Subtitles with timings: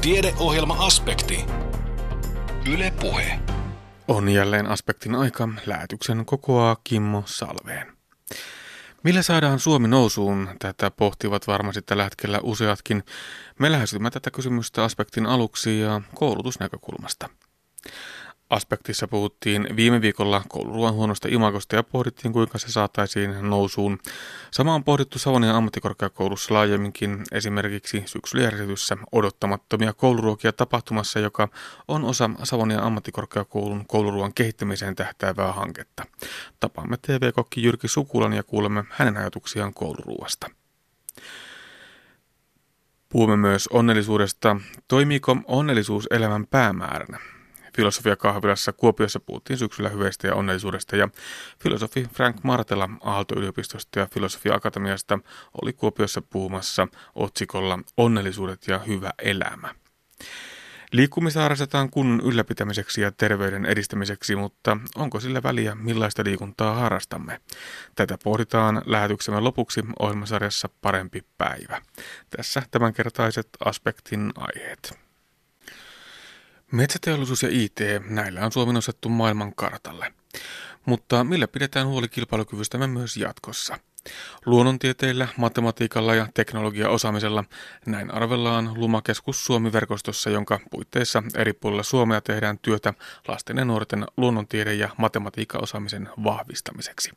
[0.00, 1.44] Tiedeohjelma-aspekti.
[2.72, 3.40] Yle Puhe.
[4.08, 5.48] On jälleen aspektin aika.
[5.66, 7.92] Lähetyksen kokoaa Kimmo Salveen.
[9.02, 10.48] Millä saadaan Suomi nousuun?
[10.58, 13.04] Tätä pohtivat varmasti tällä hetkellä useatkin.
[13.58, 17.28] Me lähestymme tätä kysymystä aspektin aluksi ja koulutusnäkökulmasta.
[18.50, 23.98] Aspektissa puhuttiin viime viikolla kouluruoan huonosta imagosta ja pohdittiin, kuinka se saataisiin nousuun.
[24.50, 31.48] Sama on pohdittu Savonian ammattikorkeakoulussa laajemminkin, esimerkiksi syksyllä järjestetyssä odottamattomia kouluruokia tapahtumassa, joka
[31.88, 36.04] on osa Savonian ammattikorkeakoulun kouluruoan kehittämiseen tähtäävää hanketta.
[36.60, 40.50] Tapaamme TV-kokki Jyrki Sukulan ja kuulemme hänen ajatuksiaan kouluruuasta.
[43.08, 44.56] Puhumme myös onnellisuudesta.
[44.88, 47.18] Toimiiko onnellisuus elämän päämääränä?
[47.76, 51.08] Filosofiakahvilassa Kuopiossa puhuttiin syksyllä hyveistä ja onnellisuudesta ja
[51.62, 55.18] filosofi Frank Martela Aalto-yliopistosta ja Filosofia-akatemiasta
[55.62, 59.74] oli Kuopiossa puhumassa otsikolla Onnellisuudet ja hyvä elämä.
[60.92, 67.40] Liikkumista harrastetaan kunnon ylläpitämiseksi ja terveyden edistämiseksi, mutta onko sillä väliä, millaista liikuntaa harrastamme?
[67.94, 71.82] Tätä pohditaan lähetyksemme lopuksi ohjelmasarjassa Parempi päivä.
[72.36, 75.09] Tässä tämänkertaiset aspektin aiheet.
[76.72, 80.12] Metsäteollisuus ja IT, näillä on Suomi nostettu maailman kartalle.
[80.86, 83.78] Mutta millä pidetään huoli kilpailukyvystämme myös jatkossa?
[84.46, 87.44] Luonnontieteillä, matematiikalla ja teknologiaosaamisella
[87.86, 92.94] näin arvellaan Lumakeskus Suomi-verkostossa, jonka puitteissa eri puolilla Suomea tehdään työtä
[93.28, 97.10] lasten ja nuorten luonnontiede- ja matematiikkaosaamisen vahvistamiseksi.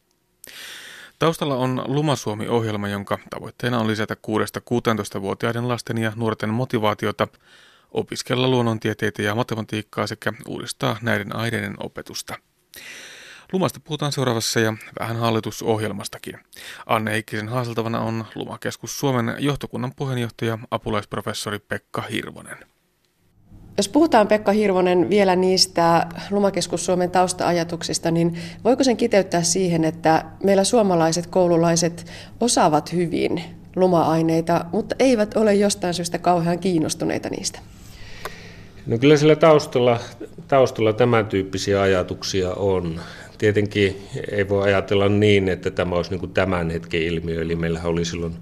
[1.19, 7.27] Taustalla on Lumasuomi-ohjelma, jonka tavoitteena on lisätä 6-16-vuotiaiden lasten ja nuorten motivaatiota
[7.93, 12.35] opiskella luonnontieteitä ja matematiikkaa sekä uudistaa näiden aineiden opetusta.
[13.53, 16.39] Lumasta puhutaan seuraavassa ja vähän hallitusohjelmastakin.
[16.85, 22.57] Anne Heikkisen haaseltavana on Lumakeskus Suomen johtokunnan puheenjohtaja apulaisprofessori Pekka Hirvonen.
[23.77, 30.25] Jos puhutaan Pekka Hirvonen vielä niistä Lumakeskus Suomen tausta-ajatuksista, niin voiko sen kiteyttää siihen, että
[30.43, 32.05] meillä suomalaiset koululaiset
[32.39, 33.43] osaavat hyvin
[33.75, 37.59] luma-aineita, mutta eivät ole jostain syystä kauhean kiinnostuneita niistä?
[38.87, 39.99] No kyllä sillä taustalla,
[40.47, 42.99] taustalla tämän tyyppisiä ajatuksia on.
[43.37, 47.41] Tietenkin ei voi ajatella niin, että tämä olisi niin tämän hetken ilmiö.
[47.41, 48.35] Eli meillähän oli silloin,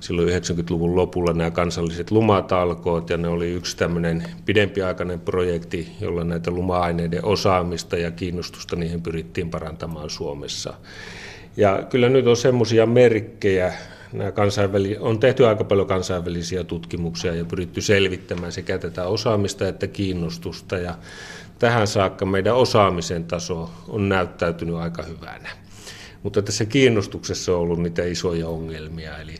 [0.00, 6.50] silloin 90-luvun lopulla nämä kansalliset lumatalkoot, ja ne oli yksi tämmöinen pidempiaikainen projekti, jolla näitä
[6.50, 10.74] luma-aineiden osaamista ja kiinnostusta niihin pyrittiin parantamaan Suomessa.
[11.56, 13.72] Ja kyllä nyt on semmoisia merkkejä,
[14.12, 19.86] nämä kansainväli- on tehty aika paljon kansainvälisiä tutkimuksia ja pyritty selvittämään sekä tätä osaamista että
[19.86, 20.78] kiinnostusta.
[20.78, 20.94] Ja
[21.58, 25.48] tähän saakka meidän osaamisen taso on näyttäytynyt aika hyvänä.
[26.22, 29.18] Mutta tässä kiinnostuksessa on ollut niitä isoja ongelmia.
[29.18, 29.34] Eli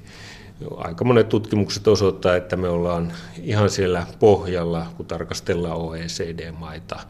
[0.77, 3.13] aika monet tutkimukset osoittaa, että me ollaan
[3.43, 7.01] ihan siellä pohjalla, kun tarkastellaan OECD-maita.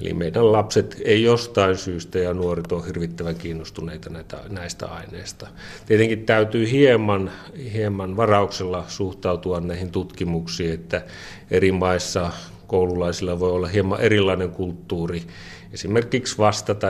[0.00, 5.46] Eli meidän lapset ei jostain syystä ja nuoret ole hirvittävän kiinnostuneita näitä, näistä aineista.
[5.86, 7.30] Tietenkin täytyy hieman,
[7.72, 11.02] hieman varauksella suhtautua näihin tutkimuksiin, että
[11.50, 12.30] eri maissa
[12.66, 15.22] koululaisilla voi olla hieman erilainen kulttuuri
[15.72, 16.86] esimerkiksi vastata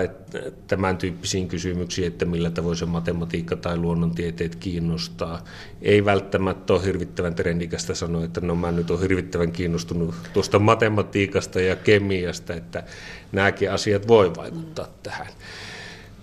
[0.67, 5.45] tämän tyyppisiin kysymyksiin, että millä tavoin se matematiikka tai luonnontieteet kiinnostaa.
[5.83, 11.61] Ei välttämättä ole hirvittävän trendikästä sanoa, että no mä nyt olen hirvittävän kiinnostunut tuosta matematiikasta
[11.61, 12.85] ja kemiasta, että
[13.33, 15.29] nämäkin asiat voi vaikuttaa tähän.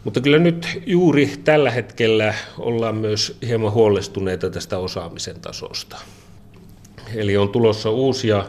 [0.03, 5.97] Mutta kyllä nyt juuri tällä hetkellä ollaan myös hieman huolestuneita tästä osaamisen tasosta.
[7.15, 8.45] Eli on tulossa uusia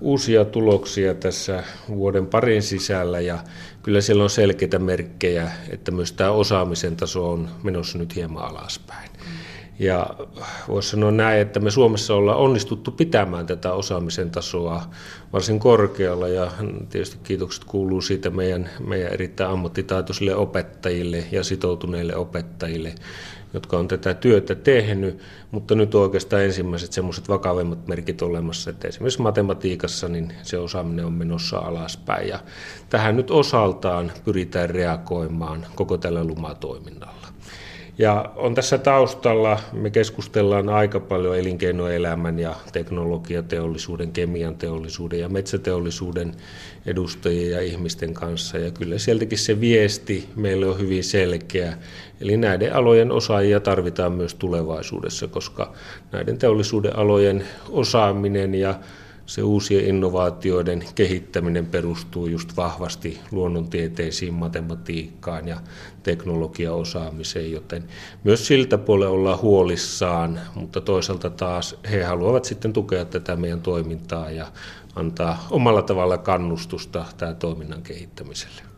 [0.00, 3.38] uusia tuloksia tässä vuoden parin sisällä ja
[3.82, 9.10] kyllä siellä on selkeitä merkkejä, että myös tämä osaamisen taso on menossa nyt hieman alaspäin.
[9.78, 10.06] Ja
[10.68, 14.82] voisi sanoa näin, että me Suomessa ollaan onnistuttu pitämään tätä osaamisen tasoa
[15.32, 16.50] varsin korkealla ja
[16.90, 22.94] tietysti kiitokset kuuluu siitä meidän, meidän erittäin ammattitaitoisille opettajille ja sitoutuneille opettajille,
[23.54, 25.18] jotka on tätä työtä tehnyt,
[25.50, 31.04] mutta nyt on oikeastaan ensimmäiset semmoiset vakavimmat merkit olemassa, että esimerkiksi matematiikassa niin se osaaminen
[31.06, 32.38] on menossa alaspäin ja
[32.88, 37.29] tähän nyt osaltaan pyritään reagoimaan koko tällä lumatoiminnalla.
[38.00, 46.34] Ja on tässä taustalla, me keskustellaan aika paljon elinkeinoelämän ja teknologiateollisuuden, kemian teollisuuden ja metsäteollisuuden
[46.86, 48.58] edustajien ja ihmisten kanssa.
[48.58, 51.76] Ja kyllä sieltäkin se viesti meille on hyvin selkeä.
[52.20, 55.72] Eli näiden alojen osaajia tarvitaan myös tulevaisuudessa, koska
[56.12, 58.74] näiden teollisuuden alojen osaaminen ja
[59.30, 65.60] se uusien innovaatioiden kehittäminen perustuu just vahvasti luonnontieteisiin, matematiikkaan ja
[66.02, 67.84] teknologiaosaamiseen, joten
[68.24, 74.30] myös siltä puolella ollaan huolissaan, mutta toisaalta taas he haluavat sitten tukea tätä meidän toimintaa
[74.30, 74.46] ja
[74.94, 78.69] antaa omalla tavalla kannustusta tämä toiminnan kehittämiselle.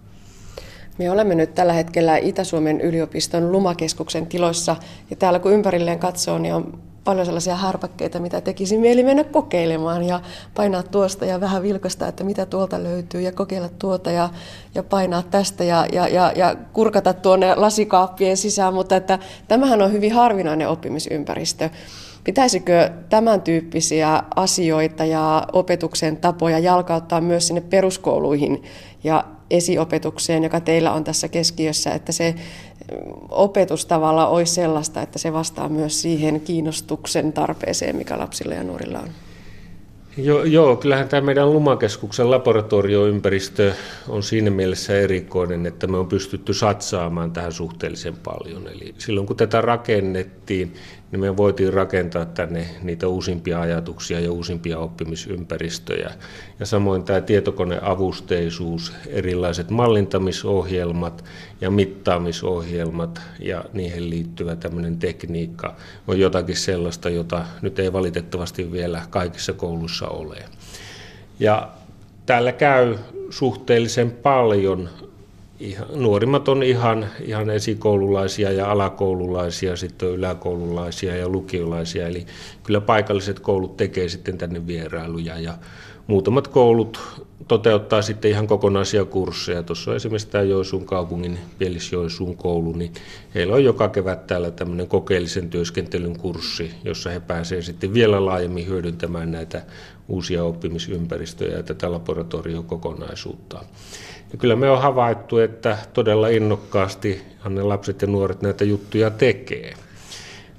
[0.98, 4.76] Me olemme nyt tällä hetkellä Itä-Suomen yliopiston Lumakeskuksen tiloissa
[5.10, 10.04] ja täällä kun ympärilleen katsoo, niin on paljon sellaisia härpäkkeitä, mitä tekisi mieli mennä kokeilemaan
[10.04, 10.20] ja
[10.54, 14.28] painaa tuosta ja vähän vilkasta, että mitä tuolta löytyy ja kokeilla tuota ja,
[14.74, 19.18] ja painaa tästä ja, ja, ja, ja kurkata tuonne lasikaappien sisään, mutta että
[19.48, 21.70] tämähän on hyvin harvinainen oppimisympäristö.
[22.24, 28.62] Pitäisikö tämän tyyppisiä asioita ja opetuksen tapoja jalkauttaa myös sinne peruskouluihin
[29.04, 32.34] ja esiopetukseen, joka teillä on tässä keskiössä, että se
[33.28, 38.99] opetus tavalla olisi sellaista, että se vastaa myös siihen kiinnostuksen tarpeeseen, mikä lapsilla ja nuorilla
[38.99, 39.08] on?
[40.16, 43.72] Joo, joo, kyllähän tämä meidän Lumakeskuksen laboratorioympäristö
[44.08, 48.69] on siinä mielessä erikoinen, että me on pystytty satsaamaan tähän suhteellisen paljon.
[48.69, 50.75] Eli silloin kun tätä rakennettiin,
[51.12, 56.10] niin me voitiin rakentaa tänne niitä uusimpia ajatuksia ja uusimpia oppimisympäristöjä.
[56.60, 61.24] Ja samoin tämä tietokoneavusteisuus, erilaiset mallintamisohjelmat
[61.60, 65.76] ja mittaamisohjelmat ja niihin liittyvä tämmöinen tekniikka
[66.06, 70.44] on jotakin sellaista, jota nyt ei valitettavasti vielä kaikissa kouluissa ole.
[71.40, 71.68] Ja
[72.26, 72.96] täällä käy
[73.30, 74.88] suhteellisen paljon
[75.62, 82.26] ihan, nuorimmat on ihan, ihan esikoululaisia ja alakoululaisia, sitten on yläkoululaisia ja lukiolaisia, eli
[82.62, 85.54] kyllä paikalliset koulut tekee sitten tänne vierailuja ja
[86.06, 87.00] muutamat koulut
[87.48, 89.62] toteuttaa sitten ihan kokonaisia kursseja.
[89.62, 92.92] Tuossa on esimerkiksi tämä Joisuun kaupungin Pielisjoisuun koulu, niin
[93.34, 98.66] heillä on joka kevät täällä tämmöinen kokeellisen työskentelyn kurssi, jossa he pääsevät sitten vielä laajemmin
[98.66, 99.62] hyödyntämään näitä
[100.08, 103.64] uusia oppimisympäristöjä ja tätä laboratoriokokonaisuutta.
[104.32, 109.75] Ja kyllä me on havaittu, että todella innokkaasti ne lapset ja nuoret näitä juttuja tekee.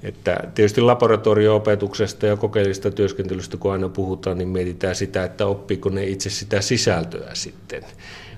[0.02, 6.04] Että tietysti laboratorio-opetuksesta ja kokeellisesta työskentelystä, kun aina puhutaan, niin mietitään sitä, että oppiiko ne
[6.04, 7.84] itse sitä sisältöä sitten,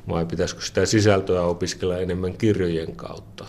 [0.09, 3.45] vai pitäisikö sitä sisältöä opiskella enemmän kirjojen kautta.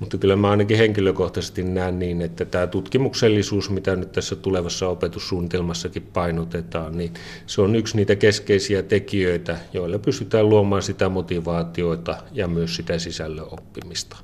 [0.00, 6.02] Mutta kyllä mä ainakin henkilökohtaisesti näen niin, että tämä tutkimuksellisuus, mitä nyt tässä tulevassa opetussuunnitelmassakin
[6.02, 7.14] painotetaan, niin
[7.46, 13.46] se on yksi niitä keskeisiä tekijöitä, joilla pystytään luomaan sitä motivaatioita ja myös sitä sisällön
[13.50, 14.16] oppimista.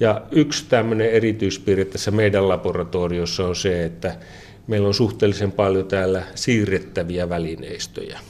[0.00, 4.16] Ja yksi tämmöinen erityispiirre tässä meidän laboratoriossa on se, että
[4.66, 8.20] meillä on suhteellisen paljon täällä siirrettäviä välineistöjä.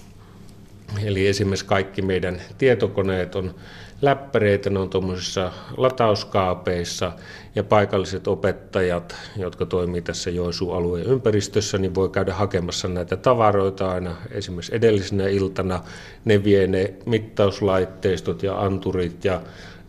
[1.04, 3.54] Eli esimerkiksi kaikki meidän tietokoneet on
[4.02, 7.12] läppäreitä, ne on tuommoisissa latauskaapeissa
[7.54, 13.90] ja paikalliset opettajat, jotka toimii tässä Joensuun alueen ympäristössä, niin voi käydä hakemassa näitä tavaroita
[13.90, 15.80] aina esimerkiksi edellisenä iltana.
[16.24, 19.40] Ne vie ne mittauslaitteistot ja anturit ja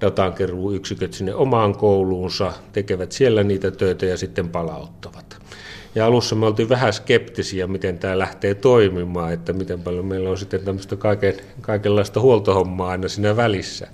[0.01, 5.32] datankeruuyksiköt sinne omaan kouluunsa, tekevät siellä niitä töitä ja sitten palauttavat.
[5.95, 10.37] Ja alussa me oltiin vähän skeptisiä, miten tämä lähtee toimimaan, että miten paljon meillä on
[10.37, 13.87] sitten tämmöistä kaiken, kaikenlaista huoltohommaa aina siinä välissä.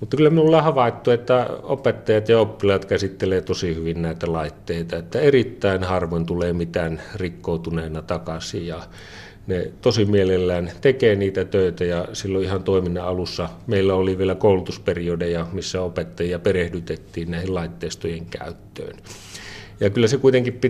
[0.00, 5.20] Mutta kyllä me ollaan havaittu, että opettajat ja oppilaat käsittelee tosi hyvin näitä laitteita, että
[5.20, 8.82] erittäin harvoin tulee mitään rikkoutuneena takaisin ja
[9.46, 15.46] ne tosi mielellään tekee niitä töitä ja silloin ihan toiminnan alussa meillä oli vielä koulutusperiodeja,
[15.52, 18.96] missä opettajia perehdytettiin näihin laitteistojen käyttöön.
[19.80, 20.60] Ja kyllä se kuitenkin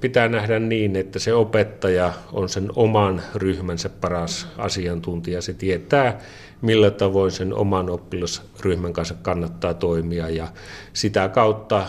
[0.00, 5.42] pitää nähdä niin, että se opettaja on sen oman ryhmänsä paras asiantuntija.
[5.42, 6.18] Se tietää,
[6.62, 10.48] millä tavoin sen oman oppilasryhmän kanssa kannattaa toimia ja
[10.92, 11.86] sitä kautta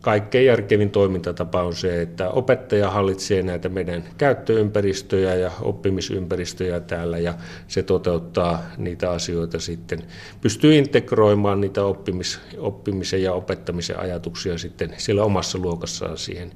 [0.00, 7.34] kaikkein järkevin toimintatapa on se, että opettaja hallitsee näitä meidän käyttöympäristöjä ja oppimisympäristöjä täällä ja
[7.68, 10.02] se toteuttaa niitä asioita sitten,
[10.40, 16.52] pystyy integroimaan niitä oppimis, oppimisen ja opettamisen ajatuksia sitten siellä omassa luokassaan siihen,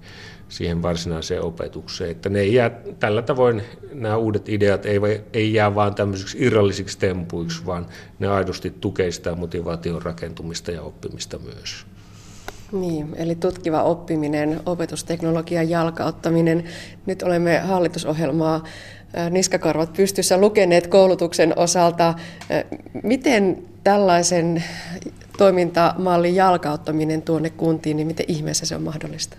[0.49, 2.11] siihen varsinaiseen opetukseen.
[2.11, 5.01] Että ne ei jää, tällä tavoin nämä uudet ideat ei,
[5.33, 7.87] ei jää vain tämmöisiksi irrallisiksi tempuiksi, vaan
[8.19, 11.87] ne aidosti tukee sitä motivaation rakentumista ja oppimista myös.
[12.73, 16.65] Niin, eli tutkiva oppiminen, opetusteknologian jalkauttaminen.
[17.07, 18.65] Nyt olemme hallitusohjelmaa
[19.31, 22.15] niskakarvat pystyssä lukeneet koulutuksen osalta.
[23.03, 24.65] Miten tällaisen
[25.39, 29.37] toimintamallin jalkauttaminen tuonne kuntiin, niin miten ihmeessä se on mahdollista?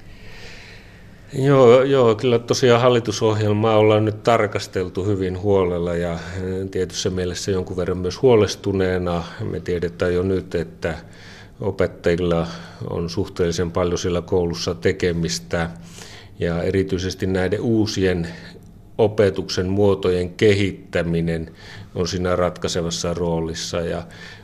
[1.33, 6.19] Joo, joo, kyllä tosiaan hallitusohjelmaa ollaan nyt tarkasteltu hyvin huolella ja
[6.71, 9.23] tietyssä mielessä jonkun verran myös huolestuneena.
[9.51, 10.97] Me tiedetään jo nyt, että
[11.61, 12.47] opettajilla
[12.89, 15.69] on suhteellisen paljon siellä koulussa tekemistä
[16.39, 18.27] ja erityisesti näiden uusien
[18.97, 21.51] opetuksen muotojen kehittäminen
[21.95, 23.81] on siinä ratkaisevassa roolissa.
[23.81, 24.03] Ja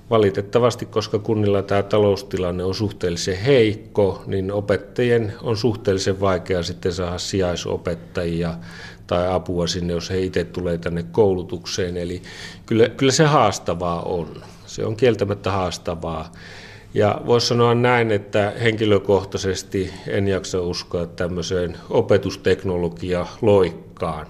[0.10, 7.18] valitettavasti, koska kunnilla tämä taloustilanne on suhteellisen heikko, niin opettajien on suhteellisen vaikea sitten saada
[7.18, 8.54] sijaisopettajia
[9.08, 11.98] tai apua sinne, jos he itse tulee tänne koulutukseen.
[11.98, 12.22] Eli
[12.66, 14.28] kyllä, kyllä se haastavaa on.
[14.66, 16.32] Se on kieltämättä haastavaa.
[16.94, 24.28] Ja voisi sanoa näin, että henkilökohtaisesti en jaksa uskoa tämmöiseen opetusteknologia loikkaan,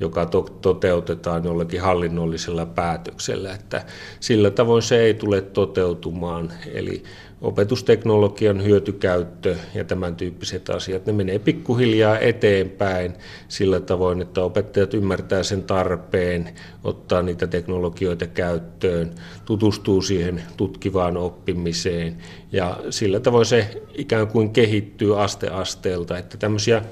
[0.00, 3.84] joka to- toteutetaan jollakin hallinnollisella päätöksellä, että
[4.20, 6.52] sillä tavoin se ei tule toteutumaan.
[6.74, 7.02] Eli
[7.42, 13.12] opetusteknologian hyötykäyttö ja tämän tyyppiset asiat, ne menee pikkuhiljaa eteenpäin
[13.48, 16.48] sillä tavoin, että opettajat ymmärtää sen tarpeen,
[16.84, 19.10] ottaa niitä teknologioita käyttöön,
[19.44, 22.16] tutustuu siihen tutkivaan oppimiseen
[22.52, 26.82] ja sillä tavoin se ikään kuin kehittyy aste asteelta, että tämmöisiä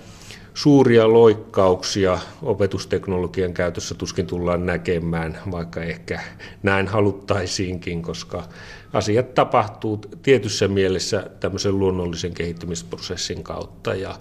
[0.55, 6.21] suuria loikkauksia opetusteknologian käytössä tuskin tullaan näkemään, vaikka ehkä
[6.63, 8.45] näin haluttaisiinkin, koska
[8.93, 13.95] asiat tapahtuu tietyssä mielessä tämmöisen luonnollisen kehittymisprosessin kautta.
[13.95, 14.15] Ja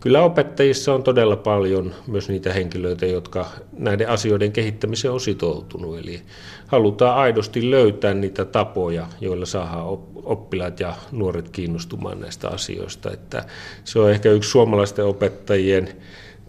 [0.00, 3.46] kyllä opettajissa on todella paljon myös niitä henkilöitä, jotka
[3.78, 5.98] näiden asioiden kehittämiseen on sitoutunut.
[5.98, 6.22] Eli
[6.66, 13.10] halutaan aidosti löytää niitä tapoja, joilla saadaan oppilaat ja nuoret kiinnostumaan näistä asioista.
[13.10, 13.44] Että
[13.84, 15.88] se on ehkä yksi suomalaisten opettajien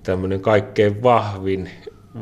[0.04, 1.70] tämmöinen kaikkein vahvin,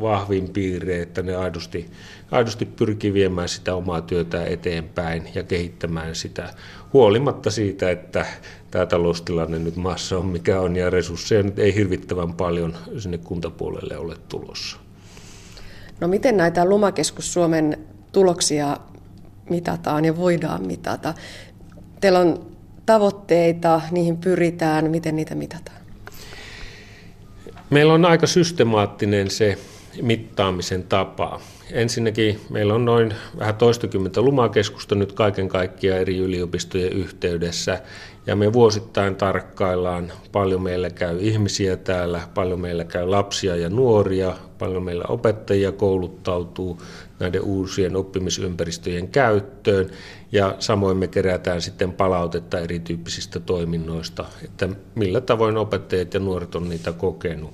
[0.00, 1.90] vahvin piirre, että ne aidosti,
[2.30, 6.54] aidosti pyrkii viemään sitä omaa työtä eteenpäin ja kehittämään sitä
[6.92, 8.26] huolimatta siitä, että
[8.70, 13.96] tämä taloustilanne nyt maassa on mikä on ja resursseja nyt ei hirvittävän paljon sinne kuntapuolelle
[13.96, 14.76] ole tulossa.
[16.00, 17.78] No miten näitä Lumakeskus Suomen
[18.12, 18.76] tuloksia
[19.50, 21.14] mitataan ja voidaan mitata?
[22.00, 22.46] Teillä on
[22.86, 25.82] tavoitteita, niihin pyritään, miten niitä mitataan?
[27.70, 29.58] Meillä on aika systemaattinen se
[30.02, 31.40] mittaamisen tapa.
[31.70, 37.82] Ensinnäkin meillä on noin vähän toistakymmentä lumakeskusta nyt kaiken kaikkiaan eri yliopistojen yhteydessä
[38.26, 44.36] ja me vuosittain tarkkaillaan, paljon meillä käy ihmisiä täällä, paljon meillä käy lapsia ja nuoria,
[44.58, 46.82] paljon meillä opettajia kouluttautuu
[47.18, 49.90] näiden uusien oppimisympäristöjen käyttöön
[50.32, 56.68] ja samoin me kerätään sitten palautetta erityyppisistä toiminnoista, että millä tavoin opettajat ja nuoret on
[56.68, 57.52] niitä kokenut.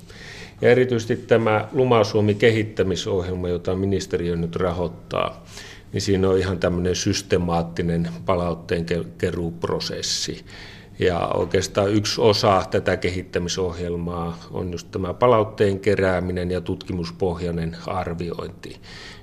[0.60, 5.44] Ja erityisesti tämä Lumasuomi kehittämisohjelma, jota ministeriö nyt rahoittaa,
[5.92, 8.86] niin siinä on ihan tämmöinen systemaattinen palautteen
[9.18, 10.44] keruuprosessi.
[10.98, 18.76] Ja oikeastaan yksi osa tätä kehittämisohjelmaa on just tämä palautteen kerääminen ja tutkimuspohjainen arviointi.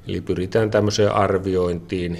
[0.08, 2.18] Eli pyritään tämmöiseen arviointiin,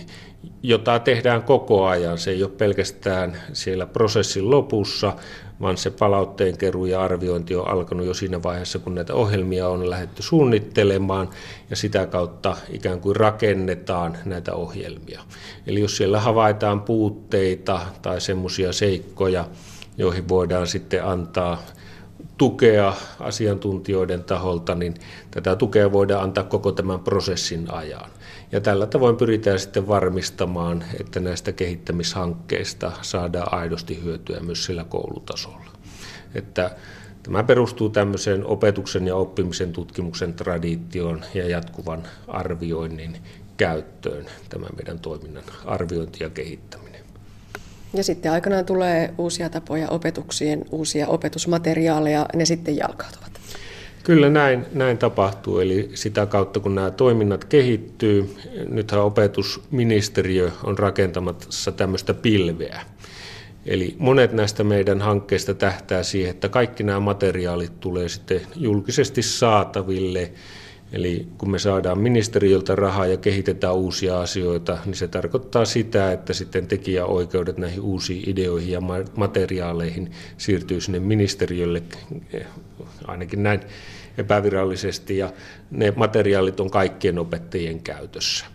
[0.64, 2.18] jota tehdään koko ajan.
[2.18, 5.14] Se ei ole pelkästään siellä prosessin lopussa,
[5.62, 9.90] vaan se palautteen keruu ja arviointi on alkanut jo siinä vaiheessa, kun näitä ohjelmia on
[9.90, 11.30] lähdetty suunnittelemaan
[11.70, 15.22] ja sitä kautta ikään kuin rakennetaan näitä ohjelmia.
[15.68, 19.48] Eli jos siellä havaitaan puutteita tai semmoisia seikkoja,
[19.98, 21.64] joihin voidaan sitten antaa
[22.38, 24.94] tukea asiantuntijoiden taholta, niin
[25.32, 28.10] tätä tukea voidaan antaa koko tämän prosessin ajan.
[28.52, 35.72] Ja tällä tavoin pyritään sitten varmistamaan, että näistä kehittämishankkeista saadaan aidosti hyötyä myös sillä koulutasolla.
[36.36, 36.76] Että
[37.26, 43.18] Tämä perustuu tämmöiseen opetuksen ja oppimisen tutkimuksen traditioon ja jatkuvan arvioinnin
[43.58, 46.85] käyttöön, tämä meidän toiminnan arviointi ja kehittäminen.
[47.96, 53.32] Ja sitten aikanaan tulee uusia tapoja opetuksien, uusia opetusmateriaaleja, ne sitten jalkautuvat.
[54.04, 58.36] Kyllä näin, näin tapahtuu, eli sitä kautta kun nämä toiminnat kehittyy,
[58.70, 62.82] nythän opetusministeriö on rakentamassa tämmöistä pilveä.
[63.66, 70.32] Eli monet näistä meidän hankkeista tähtää siihen, että kaikki nämä materiaalit tulee sitten julkisesti saataville
[70.94, 76.34] Eli kun me saadaan ministeriöltä rahaa ja kehitetään uusia asioita, niin se tarkoittaa sitä, että
[76.34, 78.82] sitten tekijäoikeudet näihin uusiin ideoihin ja
[79.16, 81.84] materiaaleihin siirtyy sinne ministeriölle,
[83.08, 83.60] ainakin näin
[84.18, 85.34] epävirallisesti, ja
[85.72, 88.46] ne materiaalit on kaikkien opettajien käytössä.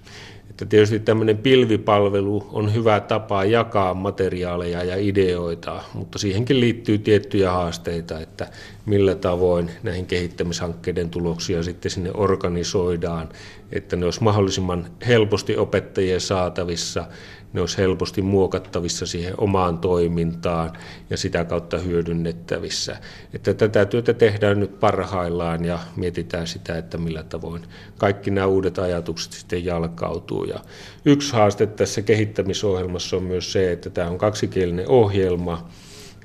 [0.61, 7.51] Että tietysti tämmöinen pilvipalvelu on hyvä tapa jakaa materiaaleja ja ideoita, mutta siihenkin liittyy tiettyjä
[7.51, 8.47] haasteita, että
[8.87, 13.29] millä tavoin näihin kehittämishankkeiden tuloksia sitten sinne organisoidaan,
[13.73, 17.05] että ne olisi mahdollisimman helposti opettajien saatavissa,
[17.53, 20.73] ne olisi helposti muokattavissa siihen omaan toimintaan
[21.11, 22.97] ja sitä kautta hyödynnettävissä.
[23.35, 27.63] Että tätä työtä tehdään nyt parhaillaan ja mietitään sitä, että millä tavoin
[27.99, 30.45] kaikki nämä uudet ajatukset sitten jalkautuu.
[30.45, 30.61] Ja
[31.05, 35.69] yksi haaste tässä kehittämisohjelmassa on myös se, että tämä on kaksikielinen ohjelma,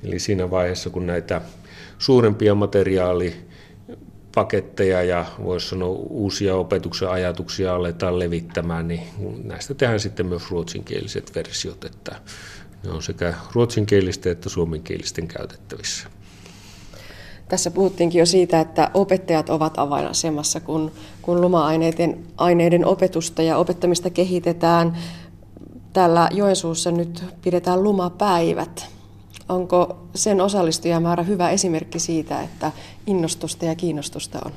[0.04, 1.40] eli siinä vaiheessa kun näitä
[1.98, 3.46] suurempia materiaali
[4.36, 9.02] paketteja ja voisi sanoa uusia opetuksen ajatuksia aletaan levittämään, niin
[9.44, 12.16] näistä tehdään sitten myös ruotsinkieliset versiot, että
[12.84, 16.08] ne on sekä ruotsinkielisten että suomenkielisten käytettävissä.
[17.48, 24.10] Tässä puhuttiinkin jo siitä, että opettajat ovat avainasemassa, kun, kun luma-aineiden aineiden opetusta ja opettamista
[24.10, 24.98] kehitetään.
[25.92, 28.95] Täällä Joensuussa nyt pidetään lumapäivät.
[29.48, 32.72] Onko sen osallistujamäärä hyvä esimerkki siitä, että
[33.06, 34.52] innostusta ja kiinnostusta on?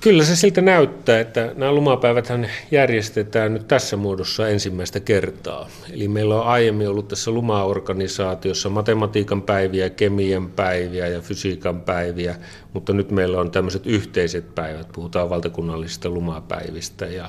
[0.00, 5.68] Kyllä se siltä näyttää, että nämä lumapäiväthän järjestetään nyt tässä muodossa ensimmäistä kertaa.
[5.92, 12.36] Eli meillä on aiemmin ollut tässä lumaorganisaatiossa matematiikan päiviä, kemian päiviä ja fysiikan päiviä,
[12.72, 17.06] mutta nyt meillä on tämmöiset yhteiset päivät, puhutaan valtakunnallisista lumapäivistä.
[17.06, 17.28] Ja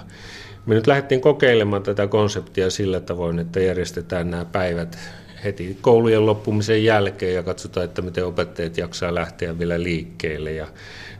[0.66, 4.98] me nyt lähdettiin kokeilemaan tätä konseptia sillä tavoin, että järjestetään nämä päivät
[5.44, 10.52] heti koulujen loppumisen jälkeen ja katsotaan, että miten opettajat jaksaa lähteä vielä liikkeelle.
[10.52, 10.68] Ja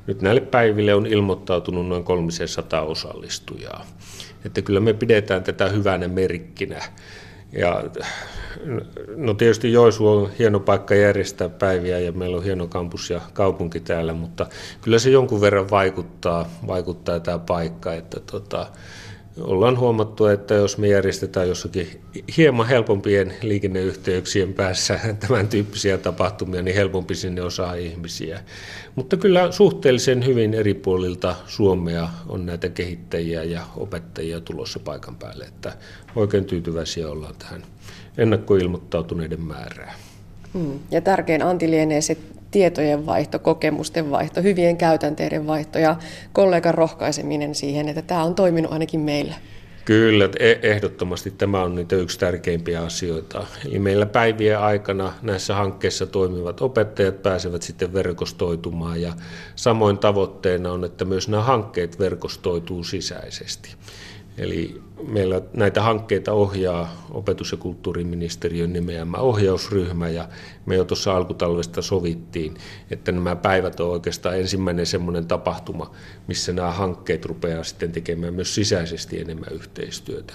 [0.08, 3.86] nyt näille päiville on ilmoittautunut noin 300 osallistujaa.
[4.46, 6.82] Että kyllä me pidetään tätä hyvänä merkkinä.
[7.52, 7.84] Ja,
[9.16, 13.80] no tietysti Joisu on hieno paikka järjestää päiviä ja meillä on hieno kampus ja kaupunki
[13.80, 14.46] täällä, mutta
[14.82, 18.68] kyllä se jonkun verran vaikuttaa, vaikuttaa tämä paikka, että tota,
[19.40, 21.88] ollaan huomattu, että jos me järjestetään jossakin
[22.38, 28.40] hieman helpompien liikenneyhteyksien päässä tämän tyyppisiä tapahtumia, niin helpompi sinne osaa ihmisiä.
[28.96, 35.46] Mutta kyllä suhteellisen hyvin eri puolilta Suomea on näitä kehittäjiä ja opettajia tulossa paikan päälle,
[35.46, 35.74] että
[36.16, 37.64] oikein tyytyväisiä ollaan tähän
[38.18, 39.94] ennakkoilmoittautuneiden määrään.
[40.54, 40.80] Hmm.
[40.92, 42.18] Ja tärkein anti lienee se
[42.52, 45.96] tietojen vaihto, kokemusten vaihto, hyvien käytänteiden vaihto ja
[46.34, 49.36] kollegan rohkaiseminen siihen, että tämä on toiminut ainakin meillä.
[49.86, 53.48] Kyllä, e- ehdottomasti tämä on niitä yksi tärkeimpiä asioita.
[53.66, 59.14] Eli meillä päivien aikana näissä hankkeissa toimivat opettajat pääsevät sitten verkostoitumaan ja
[59.56, 63.76] samoin tavoitteena on, että myös nämä hankkeet verkostoituu sisäisesti.
[64.42, 70.30] Eli meillä näitä hankkeita ohjaa opetus- ja kulttuuriministeriön nimeämä ohjausryhmä ja
[70.66, 72.58] me jo tuossa alkutalvesta sovittiin,
[72.92, 75.92] että nämä päivät on oikeastaan ensimmäinen semmoinen tapahtuma,
[76.28, 80.34] missä nämä hankkeet rupeaa sitten tekemään myös sisäisesti enemmän yhteistyötä.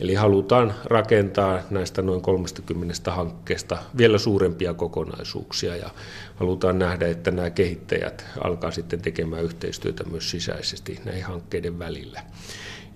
[0.00, 5.90] Eli halutaan rakentaa näistä noin 30 hankkeesta vielä suurempia kokonaisuuksia ja
[6.34, 12.22] halutaan nähdä, että nämä kehittäjät alkaa sitten tekemään yhteistyötä myös sisäisesti näihin hankkeiden välillä.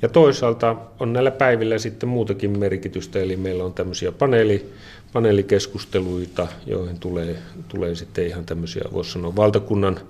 [0.03, 4.73] Ja toisaalta on näillä päivillä sitten muutakin merkitystä, eli meillä on tämmöisiä paneeli,
[5.13, 7.37] paneelikeskusteluita, joihin tulee,
[7.69, 10.01] tulee sitten ihan tämmöisiä, voisi sanoa, valtakunnan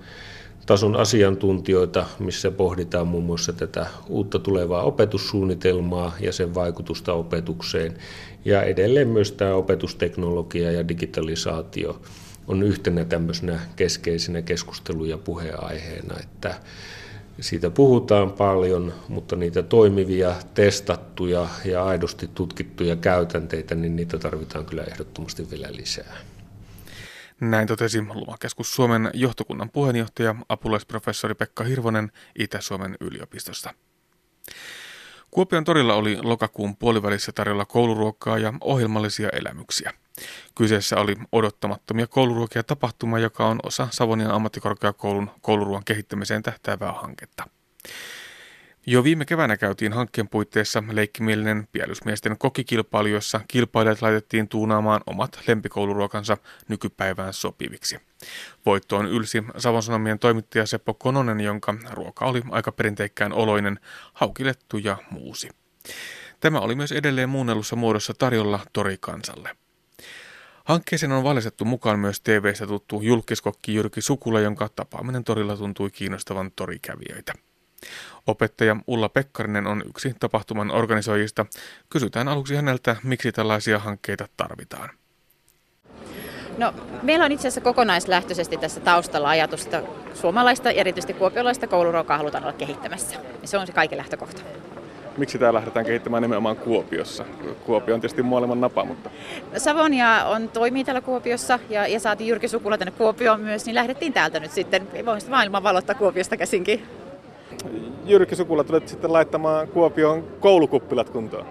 [0.65, 7.93] tason asiantuntijoita, missä pohditaan muun muassa tätä uutta tulevaa opetussuunnitelmaa ja sen vaikutusta opetukseen.
[8.45, 12.01] Ja edelleen myös tämä opetusteknologia ja digitalisaatio
[12.47, 16.55] on yhtenä tämmöisenä keskeisenä keskustelu- ja puheenaiheena, että
[17.41, 24.83] siitä puhutaan paljon, mutta niitä toimivia, testattuja ja aidosti tutkittuja käytänteitä, niin niitä tarvitaan kyllä
[24.83, 26.17] ehdottomasti vielä lisää.
[27.39, 33.73] Näin totesi Lumakeskus Suomen johtokunnan puheenjohtaja, apulaisprofessori Pekka Hirvonen Itä-Suomen yliopistosta.
[35.31, 39.93] Kuopion torilla oli lokakuun puolivälissä tarjolla kouluruokaa ja ohjelmallisia elämyksiä.
[40.55, 47.47] Kyseessä oli odottamattomia kouluruokia tapahtuma, joka on osa Savonian ammattikorkeakoulun kouluruoan kehittämiseen tähtäävää hanketta.
[48.85, 56.37] Jo viime keväänä käytiin hankkeen puitteissa leikkimielinen pielysmiesten kokikilpailu, jossa kilpailijat laitettiin tuunaamaan omat lempikouluruokansa
[56.67, 57.99] nykypäivään sopiviksi.
[58.65, 63.79] Voittoon ylsi Savon Sanomien toimittaja Seppo Kononen, jonka ruoka oli aika perinteikkään oloinen,
[64.13, 65.49] haukilettu ja muusi.
[66.39, 69.55] Tämä oli myös edelleen muunnellussa muodossa tarjolla torikansalle.
[70.65, 76.51] Hankkeeseen on valistettu mukaan myös TV-stä tuttu julkiskokki Jyrki Sukula, jonka tapaaminen torilla tuntui kiinnostavan
[76.55, 77.33] torikävijöitä.
[78.27, 81.45] Opettaja Ulla Pekkarinen on yksi tapahtuman organisoijista.
[81.89, 84.89] Kysytään aluksi häneltä, miksi tällaisia hankkeita tarvitaan.
[86.57, 89.81] No, meillä on itse asiassa kokonaislähtöisesti tässä taustalla ajatusta
[90.13, 93.15] suomalaista ja erityisesti kuopiolaista kouluruokaa halutaan olla kehittämässä.
[93.41, 94.41] Ja se on se kaiken lähtökohta.
[95.17, 97.25] Miksi tämä lähdetään kehittämään nimenomaan Kuopiossa?
[97.65, 99.09] Kuopio on tietysti maailman napa, mutta...
[99.57, 104.13] Savonia on, toimii täällä Kuopiossa ja, ja saatiin Jyrki Sukula tänne Kuopioon myös, niin lähdettiin
[104.13, 104.87] täältä nyt sitten.
[105.05, 106.87] Voisi maailman valottaa Kuopiosta käsinkin.
[108.05, 111.45] Jyrki Sukula, tulet sitten laittamaan Kuopion koulukuppilat kuntoon.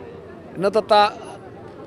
[0.57, 1.13] No tota,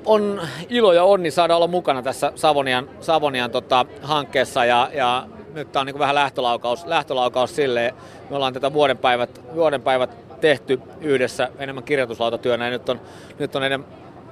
[0.04, 5.72] on ilo ja onni saada olla mukana tässä Savonian, Savonian tota, hankkeessa ja, ja nyt
[5.72, 7.94] tämä on niin vähän lähtölaukaus, lähtölaukaus sille.
[8.30, 13.00] Me ollaan tätä vuoden päivät, vuoden päivät tehty yhdessä enemmän kirjoituslautatyönä ja nyt on,
[13.38, 13.90] nyt on enemmän,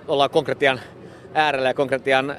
[0.08, 0.80] ollaan konkretian
[1.34, 2.36] äärellä ja konkretian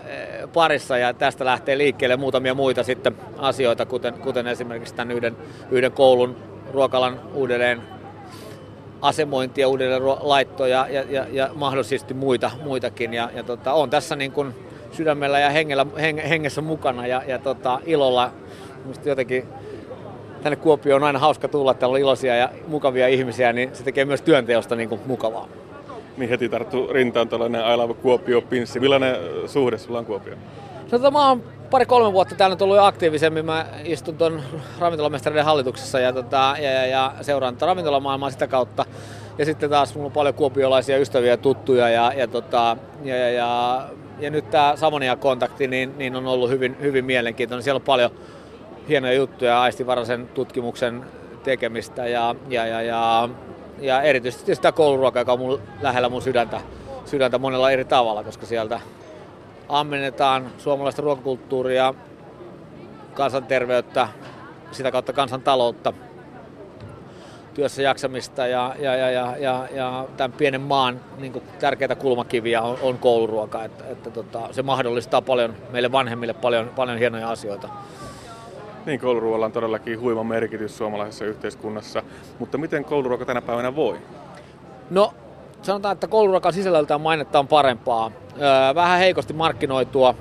[0.54, 5.38] parissa ja tästä lähtee liikkeelle muutamia muita sitten asioita, kuten, kuten esimerkiksi tämän yhden,
[5.72, 7.82] yhden koulun ruokalan uudelleen
[9.02, 13.14] asemointia, uudelleen laittoja ja, ja, ja mahdollisesti muita, muitakin.
[13.14, 14.54] Ja, ja tota, on tässä niin kuin
[14.92, 18.32] sydämellä ja hengellä, heng, hengessä mukana ja, ja tota, ilolla.
[18.86, 19.48] Musta jotenkin
[20.44, 24.06] tänne Kuopioon on aina hauska tulla, täällä on iloisia ja mukavia ihmisiä, niin se tekee
[24.06, 25.48] myös työnteosta niin kuin mukavaa.
[26.18, 28.80] Niin heti tarttu rintaan tällainen I love Kuopio-pinssi.
[28.80, 30.40] Millainen suhde sulla on Kuopioon?
[30.40, 33.46] No, tota, mä oon pari-kolme vuotta täällä tullut jo aktiivisemmin.
[33.46, 34.42] Mä istun tuon
[34.80, 38.86] ravintolamestareiden hallituksessa ja, tota, ja, ja, ja seuraan ravintolamaailmaa sitä kautta.
[39.38, 43.30] Ja sitten taas mulla on paljon kuopiolaisia ystäviä ja tuttuja ja, ja, tota, ja, ja,
[43.30, 43.84] ja,
[44.20, 47.64] ja nyt tämä Savonia-kontakti niin, niin on ollut hyvin, hyvin mielenkiintoinen.
[47.64, 48.12] Siellä on paljon
[48.90, 51.04] hienoja juttuja aistivaraisen tutkimuksen
[51.44, 53.30] tekemistä ja, ja, ja, ja,
[53.80, 56.62] ja erityisesti sitä kouluruokaa, joka on mun, lähellä mun sydäntä,
[57.06, 58.80] sydäntä monella eri tavalla, koska sieltä
[59.70, 61.94] ammennetaan suomalaista ruokakulttuuria,
[63.14, 64.08] kansanterveyttä,
[64.72, 65.94] sitä kautta kansantaloutta,
[67.54, 72.78] työssä jaksamista ja, ja, ja, ja, ja, ja tämän pienen maan niin tärkeitä kulmakiviä on,
[72.82, 73.64] on kouluruoka.
[73.64, 77.70] Että, että tota, se mahdollistaa paljon meille vanhemmille paljon, paljon hienoja asioita.
[78.86, 82.04] Niin, kouluruoalla on todellakin huima merkitys suomalaisessa yhteiskunnassa,
[82.40, 83.98] mutta miten kouluruoka tänä päivänä voi?
[84.90, 85.14] No,
[85.66, 88.12] sanotaan, että kouluruokan sisällöltään mainetta on parempaa.
[88.76, 90.16] Vähän heikosti markkinoitua,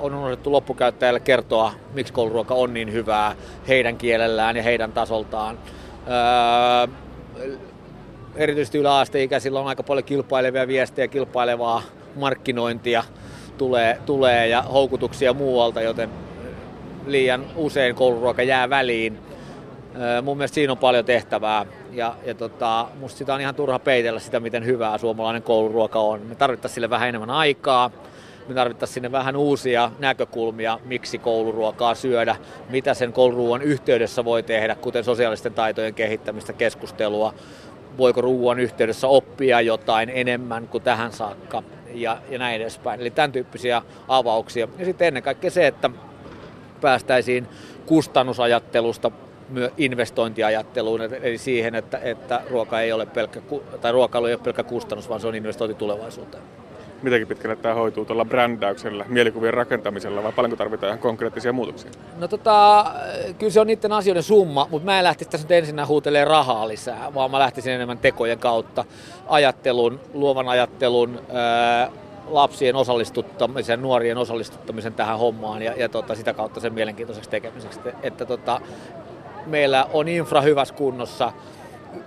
[0.00, 3.34] on unohdettu loppukäyttäjälle kertoa, miksi kouluruoka on niin hyvää
[3.68, 5.58] heidän kielellään ja heidän tasoltaan.
[8.36, 11.82] Erityisesti yläasteikäisillä on aika paljon kilpailevia viestejä, kilpailevaa
[12.16, 13.04] markkinointia
[13.58, 16.10] tulee, tulee ja houkutuksia muualta, joten
[17.06, 19.18] liian usein kouluruoka jää väliin.
[20.22, 24.20] Mun mielestä siinä on paljon tehtävää ja, ja tota, musta sitä on ihan turha peitellä
[24.20, 26.20] sitä, miten hyvää suomalainen kouluruoka on.
[26.20, 27.90] Me tarvittaisiin sille vähän enemmän aikaa,
[28.48, 32.36] me tarvittaisiin sinne vähän uusia näkökulmia, miksi kouluruokaa syödä,
[32.70, 37.34] mitä sen kouluruuan yhteydessä voi tehdä, kuten sosiaalisten taitojen kehittämistä, keskustelua,
[37.98, 41.62] voiko ruuan yhteydessä oppia jotain enemmän kuin tähän saakka
[41.94, 43.00] ja, ja näin edespäin.
[43.00, 44.68] Eli tämän tyyppisiä avauksia.
[44.78, 45.90] Ja sitten ennen kaikkea se, että
[46.80, 47.48] päästäisiin
[47.86, 49.10] kustannusajattelusta
[49.76, 53.40] investointiajatteluun, eli siihen, että, että ruoka ei ole pelkkä,
[53.80, 56.42] tai ruokailu ei ole pelkkä kustannus, vaan se on investointi tulevaisuuteen.
[57.02, 61.90] Mitenkin pitkälle tämä hoituu tuolla brändäyksellä, mielikuvien rakentamisella vai paljonko tarvitaan ihan konkreettisia muutoksia?
[62.18, 62.86] No tota,
[63.38, 66.68] kyllä se on niiden asioiden summa, mutta mä en lähtisi tässä nyt ensin huutelemaan rahaa
[66.68, 68.84] lisää, vaan mä lähtisin enemmän tekojen kautta,
[69.28, 71.90] ajattelun, luovan ajattelun, ää,
[72.26, 77.78] lapsien osallistuttamisen, nuorien osallistuttamisen tähän hommaan ja, ja tota, sitä kautta sen mielenkiintoiseksi tekemiseksi.
[77.78, 78.60] Että, että tota,
[79.46, 81.32] meillä on infra hyvässä kunnossa,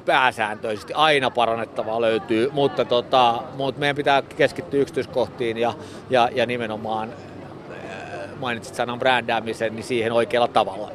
[0.05, 5.73] pääsääntöisesti aina parannettavaa löytyy, mutta, tota, mutta meidän pitää keskittyä yksityiskohtiin ja,
[6.09, 10.91] ja, ja nimenomaan äh, mainitsit sanan brändäämisen, niin siihen oikealla tavalla.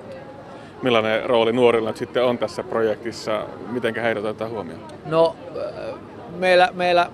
[0.82, 3.46] Millainen rooli nuorilla nyt sitten on tässä projektissa?
[3.70, 4.80] Miten heidät otetaan huomioon?
[5.06, 5.94] No, äh,
[6.36, 7.10] meillä, meillä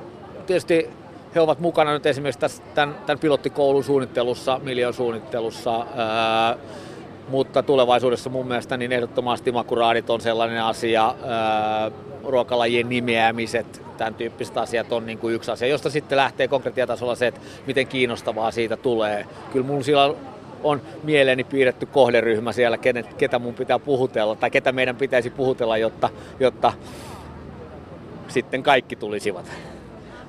[0.46, 0.90] tietysti
[1.34, 6.56] he ovat mukana nyt esimerkiksi tässä, tämän, tämän pilottikoulun suunnittelussa, miljoon suunnittelussa, ää,
[7.30, 11.14] mutta tulevaisuudessa mun mielestä niin ehdottomasti makuraadit on sellainen asia,
[12.24, 17.26] ruokalajien nimeämiset, tämän tyyppiset asiat on niin kuin yksi asia, josta sitten lähtee konkretiatasolla se,
[17.26, 19.26] että miten kiinnostavaa siitä tulee.
[19.52, 20.14] Kyllä mun sillä
[20.62, 25.78] on mieleeni piirretty kohderyhmä siellä, kenet, ketä mun pitää puhutella tai ketä meidän pitäisi puhutella,
[25.78, 26.08] jotta,
[26.40, 26.72] jotta
[28.28, 29.52] sitten kaikki tulisivat.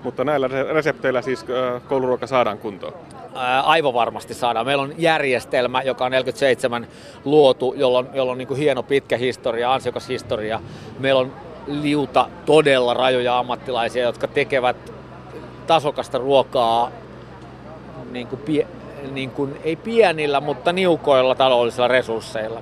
[0.04, 1.46] Mutta näillä resepteillä siis
[1.88, 2.94] kouluruoka saadaan kuntoon?
[3.64, 4.66] Aivan varmasti saadaan.
[4.66, 6.88] Meillä on järjestelmä, joka on 47
[7.26, 10.60] luotu, jolla on, jolla on niin hieno pitkä historia, ansiokas historia.
[11.00, 11.34] Meillä on
[11.68, 14.94] liuta todella rajoja ammattilaisia, jotka tekevät
[15.68, 16.92] tasokasta ruokaa
[18.12, 18.68] niin kuin pie,
[19.12, 22.62] niin kuin, ei pienillä, mutta niukoilla taloudellisilla resursseilla.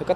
[0.00, 0.14] Joka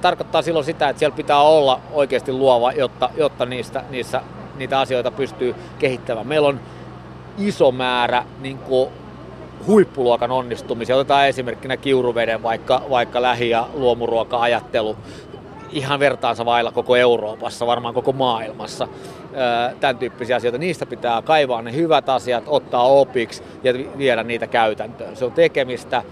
[0.00, 4.22] tarkoittaa silloin sitä, että siellä pitää olla oikeasti luova, jotta, jotta niistä, niissä
[4.58, 6.26] niitä asioita pystyy kehittämään.
[6.26, 6.60] Meillä on
[7.38, 8.88] iso määrä niin kuin
[9.66, 10.96] huippuluokan onnistumisia.
[10.96, 14.96] Otetaan esimerkkinä kiuruveden vaikka, vaikka lähi- ja luomuruoka-ajattelu
[15.70, 18.88] ihan vertaansa vailla koko Euroopassa, varmaan koko maailmassa.
[19.80, 20.58] Tämän tyyppisiä asioita.
[20.58, 25.16] Niistä pitää kaivaa ne hyvät asiat, ottaa opiksi ja viedä niitä käytäntöön.
[25.16, 26.02] Se on tekemistä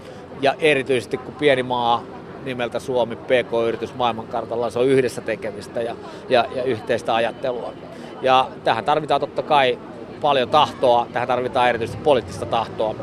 [0.41, 2.03] ja erityisesti kun pieni maa
[2.45, 5.95] nimeltä Suomi, PK-yritys maailmankartalla, se on yhdessä tekemistä ja,
[6.29, 7.73] ja, ja yhteistä ajattelua.
[8.21, 9.79] Ja tähän tarvitaan totta kai
[10.21, 12.95] paljon tahtoa, tähän tarvitaan erityisesti poliittista tahtoa.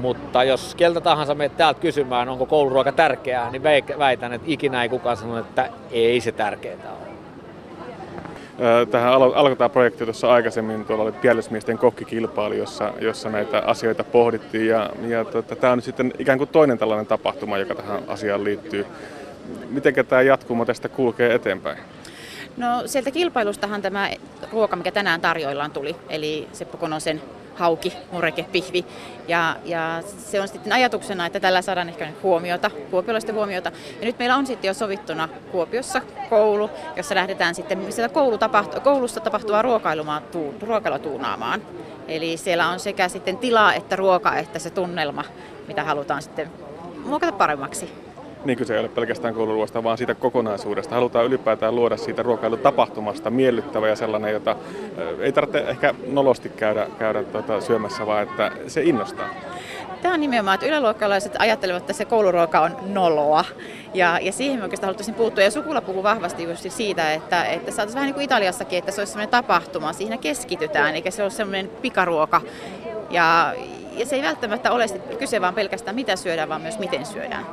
[0.00, 3.62] Mutta jos keltä tahansa menet täältä kysymään, onko kouluruoka tärkeää, niin
[3.98, 7.08] väitän, että ikinä ei kukaan sano, että ei se tärkeää ole.
[8.86, 14.66] Tähän alkoi tämä projekti tuossa aikaisemmin, tuolla oli pielesmiesten kokkikilpailu, jossa, jossa näitä asioita pohdittiin
[14.66, 18.86] ja, ja tota, tämä on sitten ikään kuin toinen tällainen tapahtuma, joka tähän asiaan liittyy.
[19.70, 21.78] Miten tämä jatkuma tästä kulkee eteenpäin?
[22.58, 24.10] No sieltä kilpailustahan tämä
[24.52, 27.22] ruoka, mikä tänään tarjoillaan tuli, eli Seppo Konosen
[27.54, 28.84] hauki, mureke, pihvi.
[29.28, 33.72] Ja, ja se on sitten ajatuksena, että tällä saadaan ehkä huomiota, kuopiolaisten huomiota.
[34.00, 38.14] Ja nyt meillä on sitten jo sovittuna Kuopiossa koulu, jossa lähdetään sitten sieltä
[38.82, 40.22] koulusta tapahtuvaa ruokailumaa,
[40.62, 41.62] ruokailua tuunaamaan.
[42.08, 45.24] Eli siellä on sekä sitten tilaa että ruoka että se tunnelma,
[45.68, 46.50] mitä halutaan sitten
[47.04, 48.07] muokata paremmaksi
[48.44, 50.94] niin kyse ei ole pelkästään kouluruoasta, vaan siitä kokonaisuudesta.
[50.94, 54.56] Halutaan ylipäätään luoda siitä ruokailutapahtumasta miellyttävä ja sellainen, jota
[55.20, 59.28] ei tarvitse ehkä nolosti käydä, käydä tuota syömässä, vaan että se innostaa.
[60.02, 63.44] Tämä on nimenomaan, että yläluokkalaiset ajattelevat, että se kouluruoka on noloa.
[63.94, 65.44] Ja, ja siihen me oikeastaan haluttaisiin puuttua.
[65.44, 69.00] Ja Sukula puhuu vahvasti just siitä, että, että saataisiin vähän niin kuin Italiassakin, että se
[69.00, 69.92] olisi sellainen tapahtuma.
[69.92, 72.40] Siinä keskitytään, eikä se ole sellainen pikaruoka.
[73.10, 73.54] Ja,
[73.92, 74.86] ja se ei välttämättä ole
[75.18, 77.46] kyse vaan pelkästään mitä syödään, vaan myös miten syödään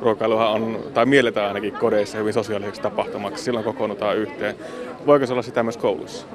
[0.00, 4.56] ruokailuhan on, tai mielletään ainakin kodeissa hyvin sosiaaliseksi tapahtumaksi, silloin kokoonnutaan yhteen.
[5.06, 6.26] Voiko se olla sitä myös koulussa?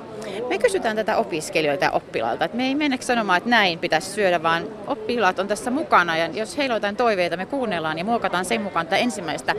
[0.50, 4.44] Me kysytään tätä opiskelijoilta ja oppilailta, että me ei mennä sanomaan, että näin pitäisi syödä,
[4.44, 8.46] vaan oppilaat on tässä mukana ja jos heillä on jotain toiveita, me kuunnellaan ja muokataan
[8.46, 9.56] sen mukaan tätä ensimmäistä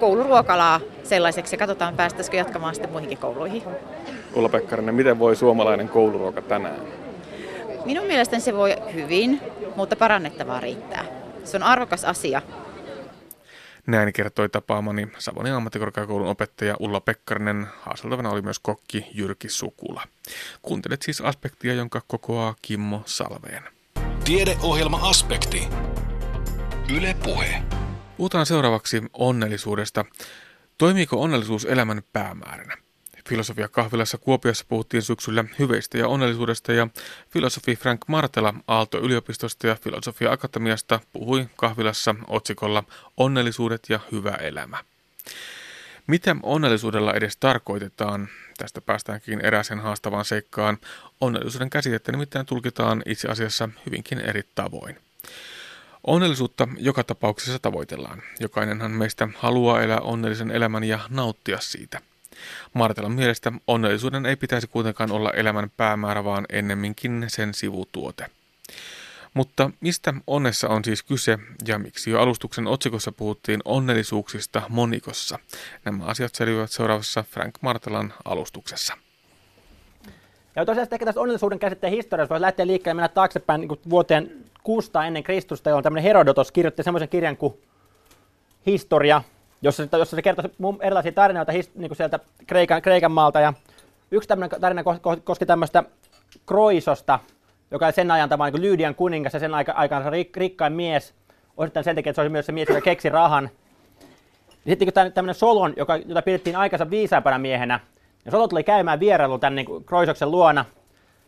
[0.00, 3.62] kouluruokalaa sellaiseksi ja katsotaan päästäisikö jatkamaan sitten muihinkin kouluihin.
[4.34, 6.80] Ulla Pekkarinen, miten voi suomalainen kouluruoka tänään?
[7.84, 9.40] Minun mielestäni se voi hyvin,
[9.76, 11.04] mutta parannettavaa riittää.
[11.44, 12.42] Se on arvokas asia
[13.86, 17.66] näin kertoi tapaamani Savonin ammattikorkeakoulun opettaja Ulla Pekkarinen.
[17.80, 20.02] Haaseltavana oli myös kokki Jyrki Sukula.
[20.62, 23.62] Kuuntelet siis aspektia, jonka kokoaa Kimmo Salveen.
[24.24, 25.68] Tiedeohjelma Aspekti.
[26.96, 27.62] Yle Puhe.
[28.16, 30.04] Puhutaan seuraavaksi onnellisuudesta.
[30.78, 32.85] Toimiiko onnellisuus elämän päämääränä?
[33.26, 36.88] Filosofia kahvilassa Kuopiossa puhuttiin syksyllä hyveistä ja onnellisuudesta ja
[37.30, 42.84] filosofi Frank Martela Aalto-yliopistosta ja Filosofia Akatemiasta puhui kahvilassa otsikolla
[43.16, 44.84] Onnellisuudet ja hyvä elämä.
[46.06, 48.28] Mitä onnellisuudella edes tarkoitetaan?
[48.58, 50.78] Tästä päästäänkin eräisen haastavaan seikkaan.
[51.20, 54.98] Onnellisuuden käsitettä nimittäin tulkitaan itse asiassa hyvinkin eri tavoin.
[56.04, 58.22] Onnellisuutta joka tapauksessa tavoitellaan.
[58.40, 62.00] Jokainenhan meistä haluaa elää onnellisen elämän ja nauttia siitä–
[62.72, 68.26] Martelan mielestä onnellisuuden ei pitäisi kuitenkaan olla elämän päämäärä, vaan ennemminkin sen sivutuote.
[69.34, 75.38] Mutta mistä onnessa on siis kyse ja miksi jo alustuksen otsikossa puhuttiin onnellisuuksista monikossa?
[75.84, 78.94] Nämä asiat selviävät seuraavassa Frank Martelan alustuksessa.
[80.56, 84.30] Ja tosiaan ehkä tästä onnellisuuden käsitteen historiassa voisi lähteä liikkeelle mennä taaksepäin niin vuoteen
[84.62, 87.54] 600 ennen Kristusta, jolloin tämmöinen Herodotos kirjoitti semmoisen kirjan kuin
[88.66, 89.22] Historia,
[89.62, 90.44] jossa, jossa se kertoo
[90.80, 93.40] erilaisia tarinoita niin kuin sieltä Kreikan, Kreikan maalta.
[93.40, 93.52] Ja
[94.10, 94.82] yksi tämmöinen tarina
[95.24, 95.84] koski tämmöistä
[96.46, 97.18] Kroisosta,
[97.70, 101.14] joka oli sen ajan tavallaan niin Lyydian kuningas ja sen aika, aikansa rik, rikkain mies.
[101.56, 103.50] Osittain sen takia, että se oli myös se mies, joka keksi rahan.
[104.64, 107.80] Ja sitten kun tämmöinen Solon, joka, jota pidettiin aikansa viisaampana miehenä,
[108.24, 110.64] ja Solon tuli käymään vierailu tänne niin Kroisoksen luona.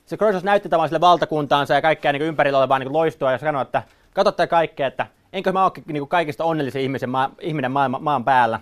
[0.06, 3.62] Se Kroisos näytti tavallaan sille valtakuntaansa ja kaikkea niin ympärillä olevaa niin loistua ja sanoi,
[3.62, 3.82] että
[4.14, 8.60] katsotte kaikkea, että enkö mä ole niin kaikista onnellisin ihmisen, maa, ihminen maailma, maan päällä.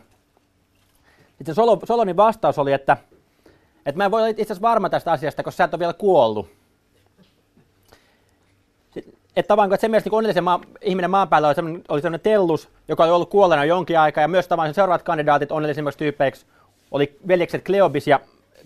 [1.36, 2.96] Sitten Solo, Solonin vastaus oli, että,
[3.86, 5.92] että mä en voi olla itse asiassa varma tästä asiasta, koska sä et ole vielä
[5.92, 6.48] kuollut.
[9.36, 12.20] Että tavallaan, että se mielestä niin onnellisen maa, ihminen maan päällä oli sellainen, oli sellainen
[12.20, 16.46] tellus, joka oli ollut kuolleena jonkin aikaa, ja myös tavallaan seuraavat kandidaatit onnellisimmiksi tyypeiksi
[16.90, 18.20] oli veljekset Kleobis ja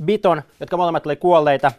[0.05, 1.73] Biton, jotka molemmat oli kuolleita.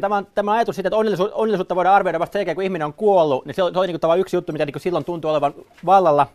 [0.00, 3.44] Tämä, tämä ajatus siitä, että onnellisuus, onnellisuutta voidaan arvioida vasta sen kun ihminen on kuollut,
[3.44, 5.54] niin se on, se on niin kuin yksi juttu, mitä niin silloin tuntuu olevan
[5.86, 6.26] vallalla.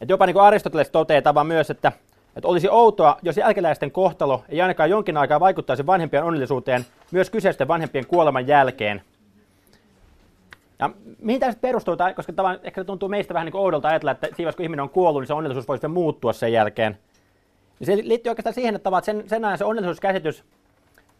[0.00, 1.92] Et jopa niin kuin Aristoteles toteaa myös, että,
[2.36, 7.68] että olisi outoa, jos jälkeläisten kohtalo ei ainakaan jonkin aikaa vaikuttaisi vanhempien onnellisuuteen myös kyseisten
[7.68, 9.02] vanhempien kuoleman jälkeen.
[10.78, 14.28] Ja mihin tämä perustuu, koska tavan, ehkä tuntuu meistä vähän niin kuin oudolta ajatella, että
[14.36, 16.98] siinä kun ihminen on kuollut, niin se onnellisuus voi sitten muuttua sen jälkeen.
[17.80, 20.44] Ja se liittyy oikeastaan siihen, että sen, sen ajan se onnellisuuskäsitys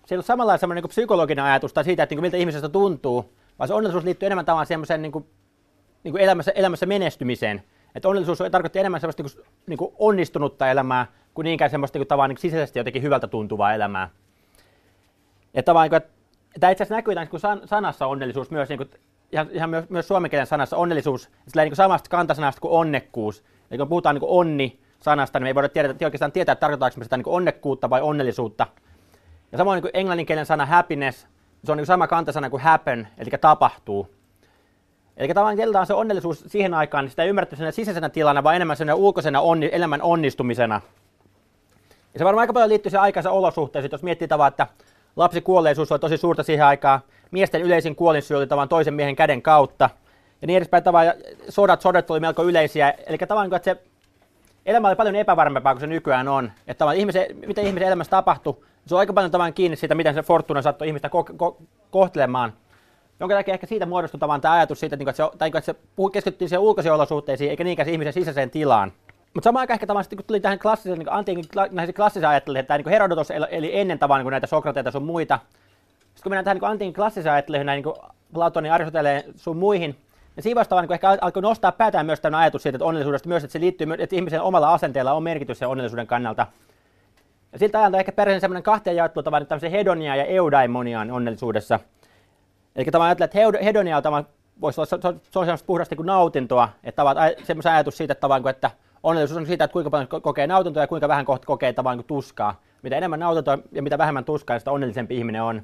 [0.08, 3.32] se ei ole samalla semmoinen niin psykologinen ajatus tai siitä, että niin miltä ihmisestä tuntuu,
[3.58, 5.26] vaan se onnellisuus liittyy enemmän tavallaan semmoiseen niin kuin,
[6.04, 7.62] niin kuin elämässä, elämässä menestymiseen.
[7.94, 12.00] Että onnellisuus tarkoittaa enemmän semmoista niin kuin, niin kuin onnistunutta elämää kuin niinkään semmoista niin
[12.00, 14.10] kuin, tavallaan niin sisäisesti jotenkin hyvältä tuntuvaa elämää.
[15.54, 16.10] Ja tavallaan, niin kuin,
[16.60, 18.90] tämä itse asiassa näkyy tämän niin sanassa onnellisuus myös, niin kuin,
[19.32, 23.44] ihan, ihan myös, myös suomen kielen sanassa onnellisuus, sillä niin kuin samasta kantasanasta kuin onnekkuus.
[23.70, 26.60] Eli kun puhutaan niin kuin onni sanasta, niin me ei voida tiedä, oikeastaan tietää, että
[26.60, 28.66] tarkoitaanko me sitä niin kuin onnekkuutta vai onnellisuutta.
[29.52, 31.26] Ja samoin niin englanninkielen sana happiness,
[31.64, 34.10] se on niin sama kantasana kuin happen, eli tapahtuu.
[35.16, 38.76] Eli tavallaan se onnellisuus siihen aikaan, niin sitä ei ymmärretty sen sisäisenä tilana, vaan enemmän
[38.76, 40.80] sen ulkoisena onni, elämän onnistumisena.
[42.14, 44.66] Ja se varmaan aika paljon liittyy siihen aikansa olosuhteisiin, jos miettii tavallaan, että
[45.16, 49.90] lapsikuolleisuus oli tosi suurta siihen aikaan, miesten yleisin kuolinsyy oli tavallaan toisen miehen käden kautta,
[50.42, 51.16] ja niin edespäin tavallaan,
[51.48, 53.82] sodat, sodat oli melko yleisiä, eli tavallaan, että se
[54.66, 58.94] elämä oli paljon epävarmempaa kuin se nykyään on, että ihmisen, mitä ihmisen elämässä tapahtui, se
[58.94, 62.52] on aika paljon tavallaan kiinni siitä, miten se fortuna saattoi ihmistä ko- ko- kohtelemaan.
[63.20, 65.74] Jonka takia ehkä siitä muodostui tämä ajatus siitä, että se, tai että se
[66.12, 68.92] keskittyi siihen ulkoisiin olosuhteisiin, eikä niinkään ihmisen sisäiseen tilaan.
[69.34, 72.78] Mutta samaan aikaan ehkä tavallaan kun tuli tähän klassiseen, niin antiikin näihin klassiseen ajatteluun, että
[72.78, 75.38] niin Herodotos eli ennen tavallaan niin näitä Sokrateita sun muita.
[75.98, 77.94] Sitten kun mennään tähän niin antiikin klassiseen ajatteluun, näin niin
[78.34, 79.96] Platonin, Aristoteleen sun muihin,
[80.36, 83.44] ja siinä vasta niin ehkä alkoi nostaa päätään myös tämä ajatus siitä, että onnellisuudesta myös,
[83.44, 86.46] että se liittyy, että ihmisen omalla asenteella on merkitys sen onnellisuuden kannalta.
[87.52, 91.80] Ja siltä ajalta ehkä peräisin semmoinen kahteen jaettu tavallaan tämmöisen hedonia ja eudaimoniaan onnellisuudessa.
[92.76, 94.24] Eli tavallaan ajattelee, että hedonia on
[94.60, 94.98] voisi olla, se,
[95.30, 98.70] se, on semmoista puhdasta kuin nautintoa, että tavallaan semmoisen ajatus siitä, että, tavallaan, että
[99.02, 102.60] onnellisuus on siitä, että kuinka paljon kokee nautintoa ja kuinka vähän kokee tavallaan tuskaa.
[102.82, 105.62] Mitä enemmän nautintoa ja mitä vähemmän tuskaa, niin sitä onnellisempi ihminen on.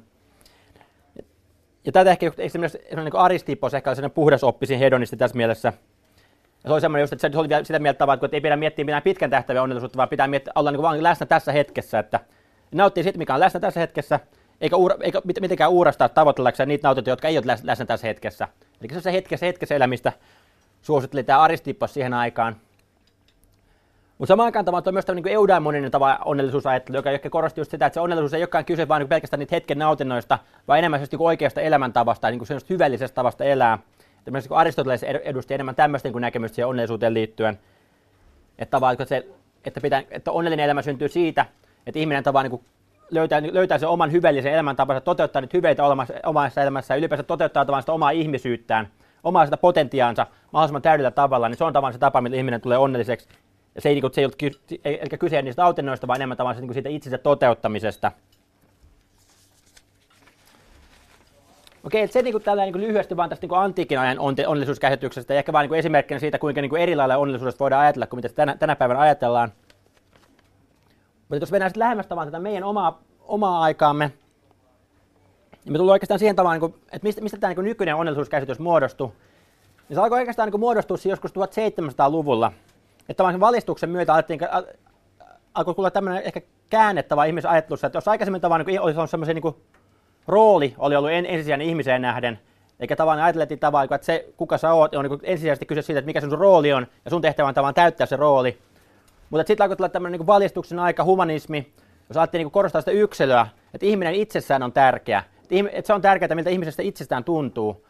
[1.85, 5.73] Ja tätä ehkä semmoinen niin Aristippos ehkä oli sellainen puhdasoppisin hedonisti tässä mielessä.
[6.65, 9.03] Ja se oli semmoinen just, että se oli sitä mieltä että ei pidä miettiä mitään
[9.03, 12.19] pitkän tähtävän onnellisuutta, vaan pitää miettiä, olla niin vaan läsnä tässä hetkessä, että
[12.71, 14.19] nauttii siitä, mikä on läsnä tässä hetkessä,
[14.61, 18.47] eikä, uura, eikä mitenkään uurastaa tavoitellakseen niitä nautintoja, jotka ei ole läsnä tässä hetkessä.
[18.81, 20.11] Eli se on se hetkessä, hetkessä elämistä
[20.81, 22.55] suositteli tämä Aristippos siihen aikaan.
[24.17, 27.71] Mutta samaan aikaan tavallaan on myös tämmöinen niin eudaimoninen tava onnellisuusajattelu, joka ehkä korosti just
[27.71, 30.99] sitä, että se onnellisuus ei olekaan kyse vain niin pelkästään niitä hetken nautinnoista, vaan enemmän
[30.99, 33.79] niin oikeasta elämäntavasta, niin kuin hyvällisestä tavasta elää.
[34.25, 37.59] Tämmöisen niin Aristoteles edusti enemmän tämmöistä niin näkemystä siihen onnellisuuteen liittyen.
[38.59, 39.27] Että, tavallaan, että, se,
[39.65, 41.45] että, pitää, että onnellinen elämä syntyy siitä,
[41.87, 42.65] että ihminen tavallaan niin
[43.11, 45.83] löytää, löytää sen oman hyvällisen elämäntapansa, toteuttaa niitä hyveitä
[46.25, 48.87] omassa elämässä ja ylipäänsä toteuttaa tavallaan sitä omaa ihmisyyttään,
[49.23, 52.77] omaa sitä potentiaansa mahdollisimman täydellä tavalla, niin se on tavallaan se tapa, millä ihminen tulee
[52.77, 53.27] onnelliseksi
[53.75, 56.73] ja se ei, niin se ei ollut eikä kyse niistä autennoista, vaan enemmän tavallaan niin
[56.73, 58.11] siitä itsensä toteuttamisesta.
[61.85, 64.19] Okei, että se niin kuin, tällä niin kuin lyhyesti vaan tästä niin kuin antiikin ajan
[64.19, 68.07] onnellisuuskäsityksestä ja ehkä vain niin esimerkkinä siitä, kuinka niin kuin eri lailla onnellisuudesta voidaan ajatella
[68.07, 69.51] kuin mitä tänä, tänä päivänä ajatellaan.
[71.29, 74.11] Mutta jos mennään sitten lähemmästä vaan tätä meidän omaa, omaa aikaamme,
[75.65, 77.95] niin me tullaan oikeastaan siihen tavallaan, niin kuin, että mistä, mistä tämä niin kuin nykyinen
[77.95, 79.11] onnellisuuskäsitys muodostui.
[79.89, 82.51] Niin se alkoi oikeastaan niin kuin muodostua joskus 1700-luvulla–
[83.09, 84.39] että tämän valistuksen myötä alettiin,
[85.53, 89.35] alkoi tulla tämmöinen ehkä käännettävä ihmisen ajattelussa, että jos aikaisemmin tavallaan niin olisi ollut semmoisen
[89.35, 89.55] niin
[90.27, 92.39] rooli oli ollut en, ensisijainen ihmiseen nähden,
[92.79, 96.05] eikä tavallaan ajateltiin tavallaan, että se kuka sä oot, on niin ensisijaisesti kyse siitä, että
[96.05, 98.57] mikä sun rooli on, ja sun tehtävä on tavallaan täyttää se rooli.
[99.29, 101.73] Mutta sitten alkoi tulla tämmöinen niin valistuksen aika, humanismi,
[102.09, 105.23] jos alettiin niin korostaa sitä yksilöä, että ihminen itsessään on tärkeä,
[105.71, 107.84] että se on tärkeää, miltä ihmisestä itsestään tuntuu.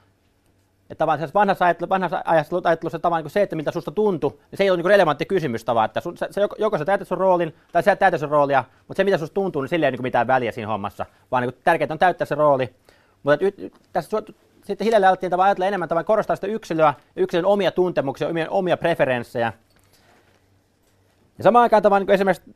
[0.89, 4.63] Että tavallaan vanhassa, ajattelu, vanhassa ajattelussa tavallaan niin se, että miltä susta tuntuu, niin se
[4.63, 7.55] ei ole niin relevantti kysymys tavallaan, että sun, se, joko, joko sä täytät sun roolin,
[7.71, 10.03] tai sä täytät sun roolia, mutta se mitä susta tuntuu, niin sillä ei ole niin
[10.03, 12.75] mitään väliä siinä hommassa, vaan niin tärkeintä on täyttää se rooli.
[13.23, 14.21] Mutta y, tässä
[14.63, 18.77] sitten hiljalleen alettiin tavallaan ajatella enemmän tavallaan korostaa sitä yksilöä, yksilön omia tuntemuksia, omia, omia
[18.77, 19.53] preferenssejä.
[21.37, 22.55] Ja samaan aikaan tavallaan niin esimerkiksi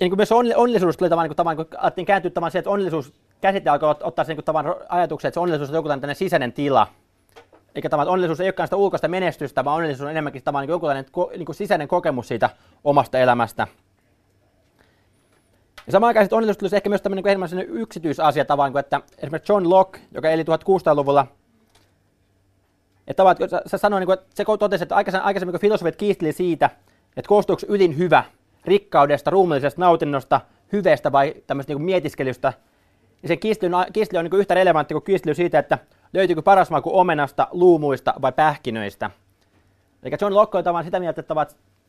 [0.00, 2.60] ja niin kuin myös onnellisuus tuli tavallaan, niin kuin, tavallaan, kun alettiin kääntyä tavallaan siihen,
[2.60, 6.52] että onnellisuus käsite alkoi ottaa sen niin ajatuksen, että se onnellisuus on joku tämmöinen sisäinen
[6.52, 6.86] tila.
[7.74, 10.86] Eikä tavallaan onnellisuus ei olekaan sitä ulkoista menestystä, vaan onnellisuus on enemmänkin tavallaan niin joku
[10.86, 12.50] tämmöinen niin kuin sisäinen kokemus siitä
[12.84, 13.66] omasta elämästä.
[15.86, 19.52] Ja samaan aikaan onnellisuus tulisi ehkä myös tämmöinen niin enemmän yksityisasia tavallaan, kuin että esimerkiksi
[19.52, 21.26] John Locke, joka eli 1600-luvulla,
[23.06, 25.96] että tavallaan, että se sanoi, niin kuin, että se totesi, että aikaisemmin, aikaisemmin kun filosofit
[25.96, 26.70] kiisteli siitä,
[27.16, 28.24] että koostuuko ylin hyvä
[28.64, 30.40] rikkaudesta, ruumiillisesta nautinnosta,
[30.72, 32.52] hyveestä vai tämmöistä niin mietiskelystä,
[33.22, 33.74] ja se kistely
[34.18, 35.78] on niin yhtä relevantti kuin kistely siitä, että
[36.12, 39.10] löytyykö paras maku omenasta, luumuista vai pähkinöistä.
[40.02, 41.34] Eli John Locke on tavallaan sitä mieltä, että,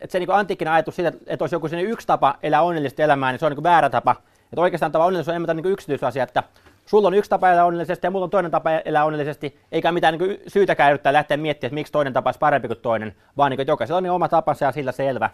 [0.02, 3.40] että se niin antiikkinen ajatus siitä, että olisi joku yksi tapa elää onnellista elämää, niin
[3.40, 4.16] se on niin väärä tapa.
[4.44, 6.44] Että oikeastaan tämä onnellisuus on enemmän niin yksityisasia, että
[6.86, 10.18] sulla on yksi tapa elää onnellisesti ja mulla on toinen tapa elää onnellisesti, eikä mitään
[10.18, 13.62] niin syytäkään yrittää lähteä miettimään, että miksi toinen tapa olisi parempi kuin toinen, vaan niin
[13.62, 15.30] että jokaisella on niin oma tapansa ja sillä selvä.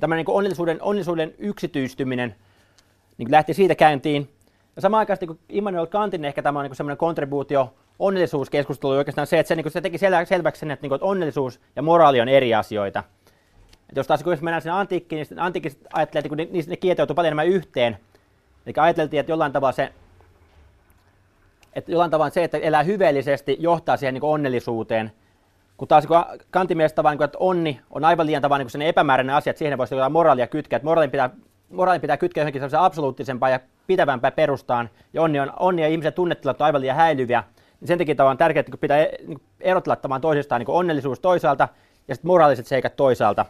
[0.00, 2.34] Tämä niin onnellisuuden, onnellisuuden yksityistyminen
[3.18, 4.33] niin lähti siitä käyntiin.
[4.76, 9.38] Ja samaan aikaan kun Immanuel Kantin ehkä tämä on niin semmoinen kontribuutio onnellisuuskeskustelu oikeastaan se,
[9.38, 12.20] että se, niin se teki sel- selväksi sen, että, niin kuin, että onnellisuus ja moraali
[12.20, 13.04] on eri asioita.
[13.90, 17.14] Et jos taas kun mennään sinne antiikkiin, niin antiikki ajattelee, että niin, niin ne kietoutuu
[17.14, 17.98] paljon enemmän yhteen.
[18.66, 19.92] Eli ajateltiin, että jollain tavalla se,
[21.72, 25.12] että jollain tavalla se, että elää hyveellisesti, johtaa siihen niin onnellisuuteen.
[25.76, 26.16] Kun taas kun
[26.50, 29.78] Kantin mielestä tavallaan, niin että onni on aivan liian tavallaan niin epämääräinen asia, että siihen
[29.78, 31.30] voisi jotain moraalia kytkeä, että moraalin pitää,
[31.70, 36.60] moraalin pitää kytkeä johonkin absoluuttisempaan ja pitävämpään perustaan, ja onni, on, onni ja ihmisen tunnetilat
[36.60, 37.44] on aivan liian häilyviä,
[37.80, 41.68] niin sen takia on tärkeää, että pitää e- niin erotella tavallaan toisistaan niin onnellisuus toisaalta
[42.08, 43.46] ja sitten moraaliset seikat toisaalta.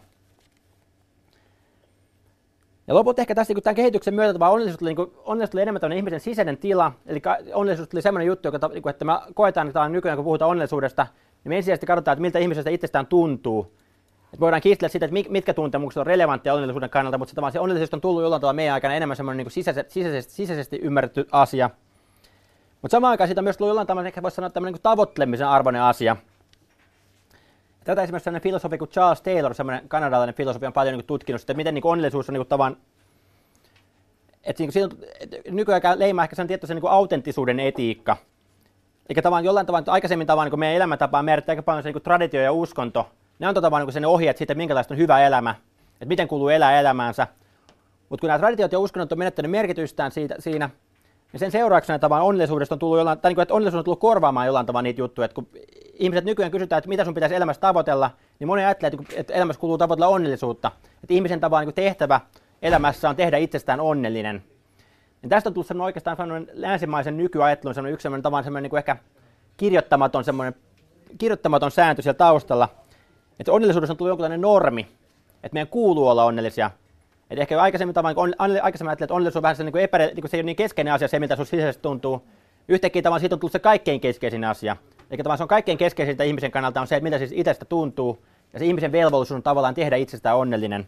[2.86, 5.92] Ja lopulta ehkä tässä niin tämän kehityksen myötä vaan onnellisuus tuli, niin onnellisuus tuli enemmän
[5.92, 6.92] ihmisen sisäinen tila.
[7.06, 7.22] Eli
[7.54, 11.06] onnellisuus tuli sellainen juttu, joka, niin kuin, että me koetaan, että nykyään kun puhutaan onnellisuudesta,
[11.44, 13.72] niin me ensisijaisesti katsotaan, että miltä ihmisestä itsestään tuntuu.
[14.34, 18.00] Et voidaan kiistellä sitä, että mitkä tuntemukset on relevantteja onnellisuuden kannalta, mutta se, onnellisuus on
[18.00, 21.70] tullut jollain tavalla meidän aikana enemmän semmoinen niin sisäisesti, sisäisesti, sisäisesti ymmärretty asia.
[22.82, 25.48] Mutta samaan aikaan siitä on myös tullut jollain tavalla, ehkä voisi sanoa tämmöinen niin tavoittelemisen
[25.48, 26.16] arvoinen asia.
[27.84, 31.54] Tätä esimerkiksi sellainen filosofi kuin Charles Taylor, semmoinen kanadalainen filosofi, on paljon niin tutkinut sitä,
[31.54, 32.76] miten niin onnellisuus on niin tavan,
[34.44, 38.16] että niin kuin, että nykyään leimaa ehkä sen tietty niin autenttisuuden etiikka.
[39.08, 42.40] Eli tavallaan jollain tavalla, aikaisemmin tavallaan niin meidän elämäntapaa määrittää aika paljon se niin traditio
[42.40, 43.10] ja uskonto.
[43.38, 45.54] Ne on tavallaan niin ohjeet siitä, minkälaista on hyvä elämä,
[45.92, 47.26] että miten kuuluu elää elämäänsä.
[48.08, 50.70] Mutta kun nämä traditiot ja uskonnot on menettänyt merkitystään siitä, siinä,
[51.32, 54.00] niin sen seurauksena tavallaan onnellisuudesta on tullut jollain, tai niin kuin, että onnellisuus on tullut
[54.00, 55.24] korvaamaan jollain tavalla niitä juttuja.
[55.24, 55.48] Että kun
[55.94, 59.78] ihmiset nykyään kysytään, että mitä sun pitäisi elämässä tavoitella, niin moni ajattelee, että elämässä kuuluu
[59.78, 60.70] tavoitella onnellisuutta.
[61.02, 62.20] Että ihmisen tavallaan niin tehtävä
[62.62, 64.42] elämässä on tehdä itsestään onnellinen.
[65.22, 68.70] Ja tästä on tullut sellainen oikeastaan sellainen länsimaisen nykyajattelun sellainen yksi sellainen, tavallaan sellainen niin
[68.70, 68.96] kuin ehkä
[69.56, 70.54] kirjoittamaton, sellainen,
[71.18, 72.68] kirjoittamaton sääntö siellä taustalla,
[73.40, 74.88] että onnellisuudessa on tullut jonkinlainen normi,
[75.42, 76.70] että meidän kuuluu olla onnellisia.
[77.30, 80.28] Et ehkä aikaisemmin, tavan, on, aikaisemmin ajattelin, että onnellisuus on vähän se, niin epärä, niin
[80.28, 82.26] se ei ole niin keskeinen asia, se mitä sinusta sisäisesti tuntuu.
[82.68, 84.76] Yhtäkkiä tavallaan siitä on tullut se kaikkein keskeisin asia.
[85.10, 88.24] Eli tavallaan se on kaikkein keskeisintä ihmisen kannalta on se, että mitä siis itsestä tuntuu.
[88.52, 90.86] Ja se ihmisen velvollisuus on tavallaan tehdä itsestään onnellinen.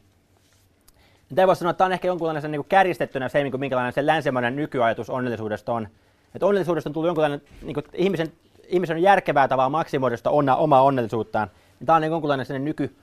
[1.30, 3.92] Ja tämä voisi sanoa, että tämä on ehkä jonkunlainen niin kuin kärjistettynä se, niin minkälainen
[3.92, 5.88] se länsimainen nykyajatus onnellisuudesta on.
[6.34, 8.32] Että onnellisuudesta on tullut jonkunlainen, niin kuin ihmisen,
[8.68, 11.50] ihmisen on järkevää tavalla maksimoida onna, omaa onnellisuuttaan.
[11.84, 12.96] Tämä on niin jonkunlainen nyky,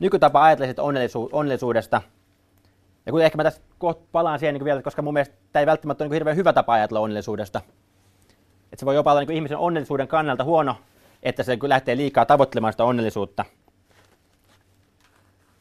[0.00, 2.02] nykytapa ajatella onnellisu, onnellisuudesta.
[3.06, 5.66] Ja kun ehkä mä tässä kohta palaan siihen niin vielä, koska mun mielestä tämä ei
[5.66, 7.60] välttämättä ole niin hirveän hyvä tapa ajatella onnellisuudesta.
[8.72, 10.76] Että se voi jopa olla niin ihmisen onnellisuuden kannalta huono,
[11.22, 13.44] että se lähtee liikaa tavoittelemaan sitä onnellisuutta.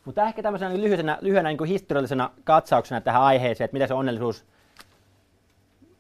[0.06, 4.46] Mutta ehkä tämmöisenä lyhyenä, lyhyenä niin historiallisena katsauksena tähän aiheeseen, että mitä se onnellisuus,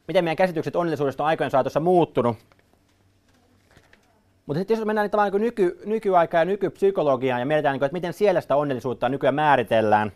[0.07, 2.37] miten meidän käsitykset onnellisuudesta on aikojen saatossa muuttunut.
[4.51, 8.13] Mutta sitten jos mennään niin niin nyky, nykyaikaan ja nykypsykologiaan ja mietitään, niin että miten
[8.13, 10.11] siellä sitä onnellisuutta nykyään määritellään,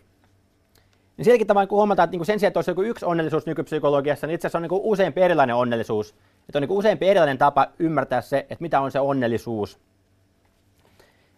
[1.16, 4.26] niin sielläkin tavallaan kun huomataan, että niin sen sijaan, että olisi joku yksi onnellisuus nykypsykologiassa,
[4.26, 6.14] niin itse asiassa on niin useampi erilainen onnellisuus.
[6.48, 9.78] Että on niin useampi erilainen tapa ymmärtää se, että mitä on se onnellisuus.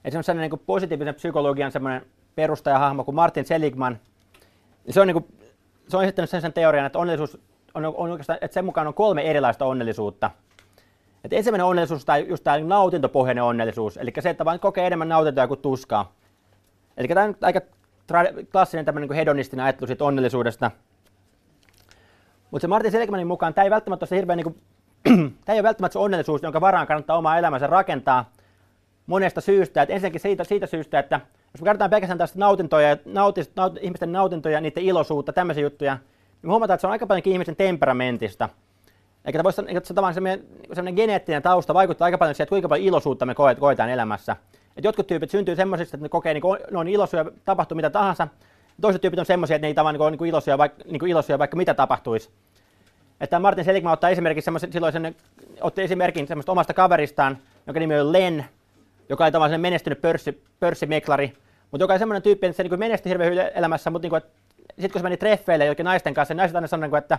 [0.04, 3.98] Et se on sellainen niin positiivisen psykologian semmoinen perustajahahmo kuin Martin Seligman.
[4.90, 5.26] Se on, niin kuin,
[5.88, 7.40] se on esittänyt sen, sen teorian, että onnellisuus
[7.74, 10.30] on, on oikeastaan, että sen mukaan on kolme erilaista onnellisuutta.
[11.24, 15.48] Et ensimmäinen onnellisuus on just tämä nautintopohjainen onnellisuus, eli se, että vain kokee enemmän nautintoa
[15.48, 16.12] kuin tuskaa.
[16.96, 17.60] Eli tämä on aika
[18.12, 20.70] tra- klassinen tämmöinen niin hedonistinen ajattelu siitä onnellisuudesta.
[22.50, 24.56] Mutta se Martin Seligmanin mukaan tämä ei välttämättä ole se hirveän, niin kuin,
[25.44, 28.30] tämä ei ole välttämättä se onnellisuus, jonka varaan kannattaa omaa elämänsä rakentaa
[29.06, 29.82] monesta syystä.
[29.82, 31.20] Et ensinnäkin siitä, siitä syystä, että
[31.52, 36.40] jos me katsotaan pelkästään tästä nautintoja, nautis, naut, ihmisten nautintoja, niiden iloisuutta, tämmöisiä juttuja, niin
[36.42, 38.48] me huomataan, että se on aika paljon ihmisen temperamentista.
[39.24, 42.86] Eikä voisi että se semmoinen, semmoinen geneettinen tausta vaikuttaa aika paljon siihen, että kuinka paljon
[42.86, 44.36] iloisuutta me koetaan elämässä.
[44.76, 47.90] Et jotkut tyypit syntyy semmoisista, että ne kokee, niin kuin, ne on iloisia, tapahtuu mitä
[47.90, 48.28] tahansa.
[48.80, 51.10] Toiset tyypit on semmoisia, että ne ei tavallaan niin ole niin iloisia, vaikka, niin kuin
[51.10, 52.30] iloisia, vaikka mitä tapahtuisi.
[53.20, 55.16] Että Martin Seligman ottaa esimerkiksi semmoisen, silloin sen,
[55.60, 58.44] otti esimerkin semmoista omasta kaveristaan, jonka nimi on Len,
[59.08, 61.32] joka oli tavallaan menestynyt pörssi, pörssimeklari,
[61.70, 64.22] mutta joka oli semmoinen tyyppi, että se niin menestyi hirveän hyvin elämässä, mutta niin
[64.68, 67.18] sitten kun se meni treffeille jokin naisten kanssa, niin naiset aina sanoivat, niin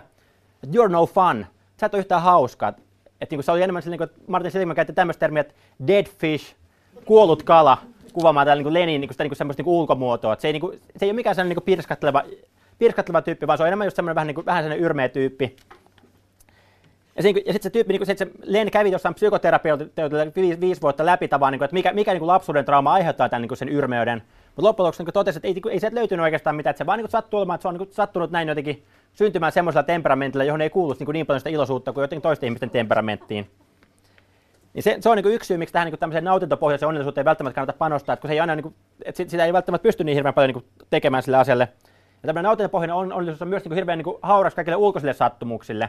[0.66, 1.46] you're no fun,
[1.80, 2.72] sä et ole yhtään hauskaa.
[3.20, 5.54] Että niin se oli enemmän, niin kuin Martin Seligman käytti tämmöistä termiä, että
[5.86, 6.54] dead fish,
[7.04, 7.78] kuollut kala,
[8.12, 10.36] kuvaamaan täällä niin Lenin niin sitä, niin semmoista niin ulkomuotoa.
[10.38, 12.22] se, ei, niin kuin, se ei ole mikään sellainen niin pirskatteleva,
[12.78, 15.56] pirskatteleva tyyppi, vaan se on enemmän just semmoinen vähän, niin kuin, vähän sellainen yrmeä tyyppi.
[17.16, 21.06] Ja, ja sitten se tyyppi, niin se, se Len kävi jossain psykoterapeutilta viisi, viisi vuotta
[21.06, 24.22] läpi tavallaan, niin että mikä, mikä niin kuin lapsuuden trauma aiheuttaa tämän niin sen yrmeyden.
[24.60, 26.98] Mutta loppujen lopuksi niin totesi, että ei, ei sieltä löytynyt oikeastaan mitään, että se vaan
[26.98, 30.70] niin sattuu olemaan, että se on niin sattunut näin jotenkin syntymään semmoisella temperamentilla, johon ei
[30.70, 33.50] kuulu niin, niin paljon sitä iloisuutta kuin jotenkin toisten ihmisten temperamenttiin.
[34.74, 37.54] Niin se, se on niin yksi syy, miksi tähän niin tämmöiseen nautintopohjaiseen onnellisuuteen ei välttämättä
[37.54, 40.14] kannata panostaa, että kun se ei aina, niin kuin, että sitä ei välttämättä pysty niin
[40.14, 41.68] hirveän paljon niin tekemään sille asialle.
[42.22, 45.88] Ja tämmöinen nautintopohjainen onnellisuus on myös niin hirveän niin hauras kaikille ulkoisille sattumuksille.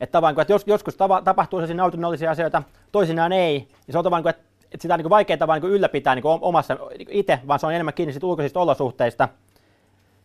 [0.00, 4.30] Että että jos, joskus tava, tapahtuu sellaisia nautinnollisia asioita, toisinaan ei, niin se on tavallaan,
[4.30, 7.66] että, että sitä on niin vaikea tavallaan niin ylläpitää niin omassa niin itse, vaan se
[7.66, 9.28] on enemmän kiinni siitä ulkoisista olosuhteista.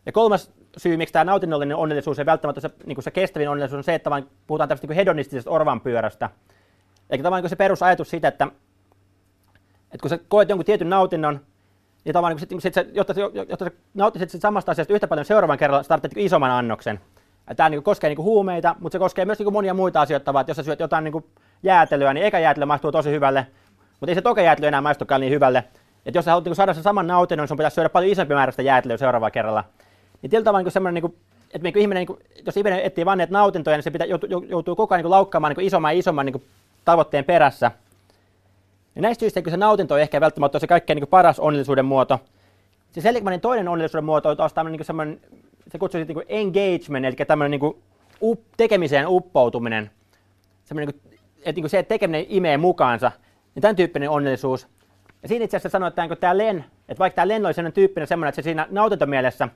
[0.06, 3.84] Ja kolmas syy, miksi tämä nautinnollinen onnellisuus ei välttämättä se, niin se kestävin onnellisuus on
[3.84, 6.30] se, että vaan puhutaan tämmöistä niin hedonistisesta orvanpyörästä.
[7.10, 8.48] Eli tavallaan niin se perusajatus siitä, että,
[9.84, 11.40] että kun sä koet jonkun tietyn nautinnon,
[12.04, 13.14] niin tavallaan niin sit, niin sit sä, jotta,
[13.48, 17.00] jotta sä nauttisit samasta asiasta yhtä paljon seuraavan kerralla, sä tarvitset niin isomman annoksen.
[17.56, 20.50] Tämä niin koskee niin huumeita, mutta se koskee myös niin monia muita asioita, vaan että
[20.50, 21.24] jos sä syöt jotain niin
[21.62, 23.46] jäätelyä, niin eka jäätelö maistuu tosi hyvälle,
[24.00, 25.64] mutta ei se toka jäätelö enää maistukaan niin hyvälle.
[26.06, 28.34] Et jos sä haluat niin saada sen saman nautinnon, niin sun pitäisi syödä paljon isompi
[28.34, 29.64] määrä sitä jäätelyä seuraavalla kerralla.
[30.22, 31.14] niin tietyllä tavalla niin semmoinen, niin
[31.54, 34.28] että niin ihminen, niin kuin, jos ihminen etsii vain näitä nautintoja, niin se pitää, joutuu,
[34.48, 36.42] joutuu koko ajan niin laukkaamaan niin isomman ja isomman niin
[36.84, 37.70] tavoitteen perässä.
[38.96, 42.20] Ja näistä syistä se nautinto ei ehkä välttämättä ole se kaikkein niin paras onnellisuuden muoto.
[42.92, 45.20] Se Seligmanin toinen onnellisuuden muoto on taas tämmöinen niin semmoinen,
[45.72, 47.74] se kutsuu niin engagement, eli tämmöinen niin
[48.22, 49.90] up, tekemiseen uppoutuminen.
[50.64, 53.12] Semmoinen, niin kuin, että niin kuin se, että tekeminen imee mukaansa,
[53.58, 54.68] niin tämän tyyppinen onnellisuus.
[55.22, 58.06] Ja siinä itse asiassa sanoo, että tämä Len, että vaikka tämä Len oli sellainen tyyppinen
[58.06, 59.48] semmoinen, että se siinä nautintomielessä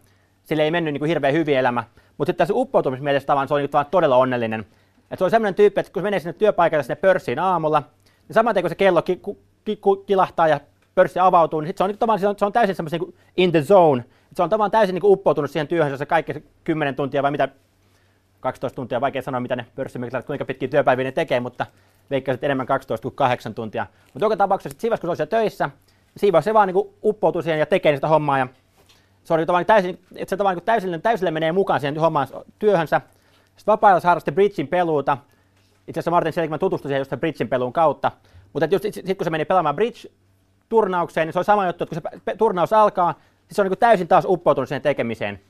[0.42, 1.84] sille ei mennyt niin kuin hirveän hyvin elämä,
[2.18, 4.60] mutta sitten tässä uppoutumismielessä tavan se oli niin todella onnellinen.
[5.00, 7.82] Että se on semmoinen tyyppi, että kun menee sinne työpaikalle sinne pörssiin aamulla,
[8.28, 10.60] niin saman kun se kello ki, ki, ki, kilahtaa ja
[10.94, 13.52] pörssi avautuu, niin sit se on, niin se on, se on täysin semmoisen niin in
[13.52, 14.04] the zone.
[14.30, 17.48] Et se on tavallaan täysin niin uppoutunut siihen työhön, se kaikki 10 tuntia vai mitä,
[18.40, 21.66] 12 tuntia, vaikea sanoa mitä ne pörssimiehet, kuinka pitkiä työpäiviä ne tekee, mutta
[22.12, 23.86] veikkaisin enemmän 12 kuin 8 tuntia.
[24.04, 25.70] Mutta joka tapauksessa siinä kun se on siellä töissä,
[26.16, 28.38] siinä se vaan niin uppoutuu siihen ja tekee sitä hommaa.
[28.38, 28.46] Ja
[29.24, 33.00] se oli tavallaan täysin, että se tavallaan niin täysille, täysille menee mukaan siihen hommaan työhönsä.
[33.56, 35.18] Sitten vapaa-ajalla harrasti bridgin peluuta.
[35.88, 38.12] Itse asiassa Martin Seligman tutustui siihen just bridgin peluun kautta.
[38.52, 42.36] Mutta sitten kun se meni pelaamaan bridge-turnaukseen, niin se on sama juttu, että kun se
[42.36, 43.20] turnaus alkaa, niin
[43.54, 45.40] se on niin täysin taas uppoutunut siihen tekemiseen.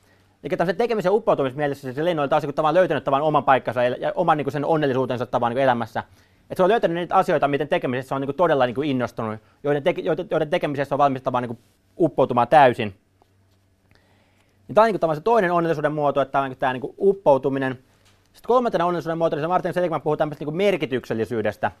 [0.43, 4.11] Eli tämmöisen tekemisen uppoutumismielessä se Lenno oli taas niin tavallaan löytänyt tavan oman paikkansa ja
[4.15, 6.03] oman niin sen onnellisuutensa tavan niin elämässä.
[6.43, 10.01] Että se on löytänyt niitä asioita, miten tekemisessä on niin todella niin innostunut, joiden, teke,
[10.31, 11.59] joiden tekemisessä on valmis tavan niin
[11.99, 12.95] uppoutumaan täysin.
[14.67, 17.79] Niin tämä on niin se toinen onnellisuuden muoto, että tämä, tämä niin uppoutuminen.
[18.23, 21.71] Sitten kolmantena onnellisuuden muoto, niin Martin Seligman puhuu tämmöistä niin merkityksellisyydestä.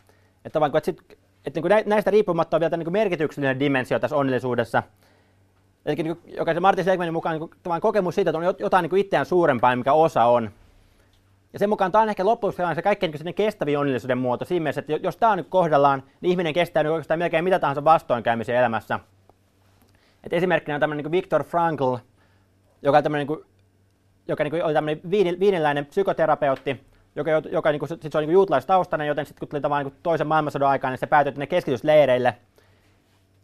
[0.45, 4.83] Että, vaan, että, sit, että niin näistä riippumatta on vielä niin merkityksellinen dimensio tässä onnellisuudessa.
[5.85, 9.75] Eli niin jokaisen Martin Seligmanin mukaan niin kokemus siitä, että on jotain niin itseään suurempaa,
[9.75, 10.51] mikä osa on.
[11.53, 14.79] Ja sen mukaan tämä on ehkä loppujen se kaikkein niin kestävin onnellisuuden muoto siinä mielessä,
[14.79, 18.55] että jos tämä on nyt kohdallaan, niin ihminen kestää nyt oikeastaan melkein mitä tahansa vastoinkäymisen
[18.55, 18.99] elämässä.
[20.23, 21.95] Et esimerkkinä on tämmöinen niin Viktor Frankl,
[22.81, 23.45] joka, tämmöinen, niin kuin,
[24.27, 25.01] joka niin kuin, oli tämmöinen
[25.39, 26.83] viiniläinen psykoterapeutti,
[27.15, 29.99] joka, joka niin kuin, sit se oli niin juutalaistaustainen, joten sitten kun tuli tavallaan niin
[30.03, 32.37] toisen maailmansodan aikaan, niin se päätyi ne keskitysleireille.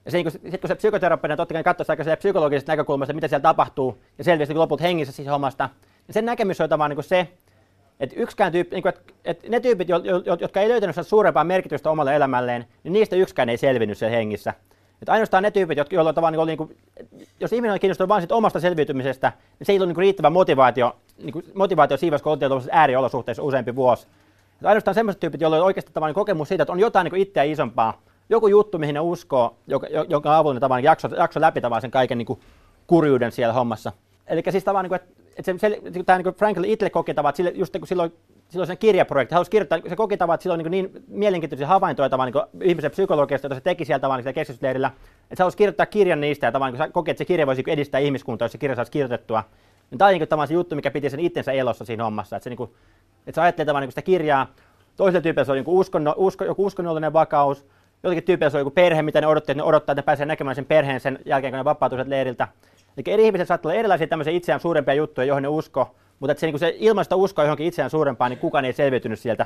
[0.05, 4.24] Ja sitten kun, se psykoterapeutti totta kai katsoi aika psykologisesta näkökulmasta, mitä siellä tapahtuu, ja
[4.24, 5.70] selvisi lopulta hengissä siitä hommasta,
[6.07, 7.28] niin sen näkemys on vaan niin se,
[8.00, 9.88] että yksikään tyyppi, niin kuin, että, että ne tyypit,
[10.39, 14.54] jotka ei löytänyt suurempaa merkitystä omalle elämälleen, niin niistä yksikään ei selvinnyt siellä hengissä.
[15.02, 16.78] Että ainoastaan ne tyypit, jotka, joilla tavallaan niin kuin,
[17.39, 21.34] jos ihminen on kiinnostunut vain omasta selviytymisestä, niin se ei ole niin riittävä motivaatio, niin
[21.34, 24.08] kuin motivaatio siivässä, kun oltiin ääriolosuhteissa useampi vuosi.
[24.56, 27.43] Että ainoastaan sellaiset tyypit, joilla on oikeasti tavallaan kokemus siitä, että on jotain niin itseä
[27.43, 31.82] isompaa, joku juttu, mihin ne uskoo, joka, jonka avulla ne tavallaan jakso, jakso läpi tavallaan
[31.82, 32.39] sen kaiken niin kuin
[32.88, 33.91] kurjuuden siellä hommassa.
[34.28, 37.35] Eli siis tavallaan, niin kuin, että, että se, se, tämä niin Franklin itse koki tavat,
[37.35, 38.13] sille, just kun silloin
[38.49, 42.09] silloin sen kirjaprojekti, halusi kirjoittaa, se koki tavat, että sillä on niin, niin mielenkiintoisia havaintoja
[42.09, 44.87] tavan niin ihmisen psykologiasta, jota se teki sieltä tavallaan siellä keskitysleirillä,
[45.23, 47.63] että se halusi kirjoittaa kirjan niistä ja tavallaan, kun se koki, että se kirja voisi
[47.67, 49.43] edistää ihmiskuntaa, jos se kirja saisi kirjoitettua.
[49.91, 52.43] Niin tämä on niin kuin, se juttu, mikä piti sen itsensä elossa siinä hommassa, että
[52.43, 52.69] se, niin kuin,
[53.27, 54.47] että se ajattelee tavallaan niin sitä kirjaa,
[54.95, 57.65] toisella tyypillä se oli niin uskonno, usko, joku uskonnollinen vakaus,
[58.03, 60.25] jollakin tyypillä se oli joku perhe, mitä ne odotti, että ne odottaa, että ne pääsee
[60.25, 62.47] näkemään sen perheen sen jälkeen, kun ne vapautuivat leiriltä.
[62.97, 66.39] Eli eri ihmiset saattaa olla erilaisia tämmöisiä itseään suurempia juttuja, joihin ne usko, mutta että
[66.39, 69.45] se, niin se ilmaista uskoa johonkin itseään suurempaan, niin kukaan ei selviytynyt sieltä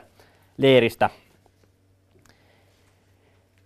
[0.57, 1.09] leiristä.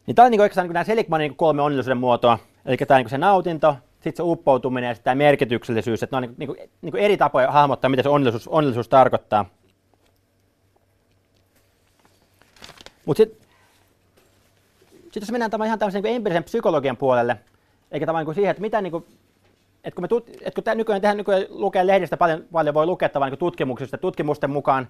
[0.08, 2.40] Niin tämä on niin oikeastaan niin Seligmanin niin kolme onnellisuuden muotoa.
[2.66, 6.04] Eli tämä niin se nautinto, sitten se uppoutuminen ja sitten tämä merkityksellisyys.
[6.04, 9.46] Että ne on niin, niin, niin eri tapoja hahmottaa, mitä se onnellisuus, onnellisuus tarkoittaa.
[13.06, 13.48] Mutta sitten
[15.12, 17.38] sit jos mennään tämän ihan tämmöisen niin empiirisen psykologian puolelle,
[17.92, 19.06] eikä tavallaan niin siihen, että mitä niin kuin,
[19.88, 23.10] että kun, me tut, että kun nykyään, tehdään, nykyään lukee lehdistä paljon, paljon voi lukea
[23.30, 24.88] niin tutkimuksista, tutkimusten mukaan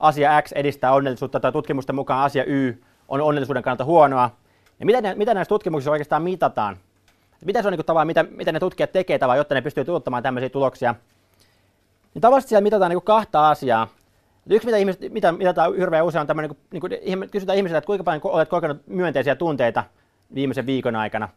[0.00, 4.30] asia X edistää onnellisuutta tai tutkimusten mukaan asia Y on onnellisuuden kannalta huonoa.
[4.80, 6.76] Ja mitä, ne, mitä näissä tutkimuksissa oikeastaan mitataan?
[7.44, 10.22] Mitä se on niin tavallaan, mitä, mitä ne tutkijat tekee tavallaan, jotta ne pystyy tuottamaan
[10.22, 10.94] tämmöisiä tuloksia?
[12.14, 13.88] Niin tavallisesti siellä mitataan niin kahta asiaa.
[14.50, 17.78] Yksi, mitä, ihmiset, mitä mitataan hirveän usein, on tämmöinen, niin kuin, niin kuin, kysytään ihmisiltä,
[17.78, 19.84] että kuinka paljon olet kokenut myönteisiä tunteita
[20.34, 21.28] viimeisen viikon aikana.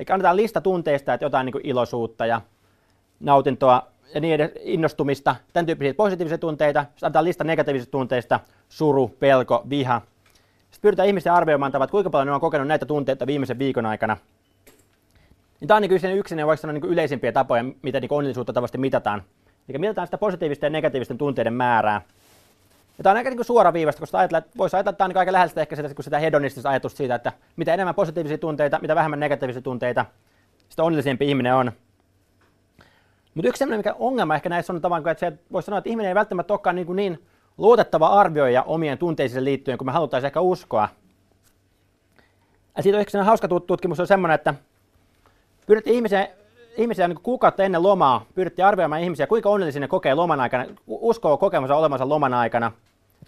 [0.00, 2.40] Eli annetaan lista tunteista, että jotain niin iloisuutta ja
[3.20, 6.82] nautintoa ja niiden innostumista, tämän tyyppisiä positiivisia tunteita.
[6.82, 10.02] Sitten annetaan lista negatiivisista tunteista, suru, pelko, viha.
[10.60, 14.16] Sitten pyydetään ihmisiä arvioimaan, että kuinka paljon ne on kokenut näitä tunteita viimeisen viikon aikana.
[15.60, 18.78] Niin tämä on niin yksi ne voisi sanoa niin yleisimpiä tapoja, miten niin onnellisuutta tavasti
[18.78, 19.22] mitataan.
[19.68, 22.02] Eli mitataan sitä positiivisten ja negatiivisten tunteiden määrää.
[23.00, 25.10] Ja tämä on aika niin suora viivasta, koska ajatella, että voisi ajatella, että tämä on
[25.10, 28.94] niin aika lähellä ehkä sitä, sitä hedonistista ajatusta siitä, että mitä enemmän positiivisia tunteita, mitä
[28.94, 30.04] vähemmän negatiivisia tunteita,
[30.68, 31.72] sitä onnellisempi ihminen on.
[33.34, 36.14] Mutta yksi sellainen mikä ongelma ehkä näissä on tavallaan, että voisi sanoa, että ihminen ei
[36.14, 37.26] välttämättä olekaan niin, niin
[37.58, 40.88] luotettava arvioija omien tunteisiin liittyen, kun me haluttaisiin ehkä uskoa.
[42.76, 44.54] Ja siitä on ehkä hauska tutkimus on semmoinen, että
[45.66, 46.28] pyydettiin ihmisen
[46.76, 51.36] ihmisiä niin kuukautta ennen lomaa, pyydettiin arvioimaan ihmisiä, kuinka onnellisia ne kokee loman aikana, uskoo
[51.36, 52.72] kokemansa olemansa loman aikana,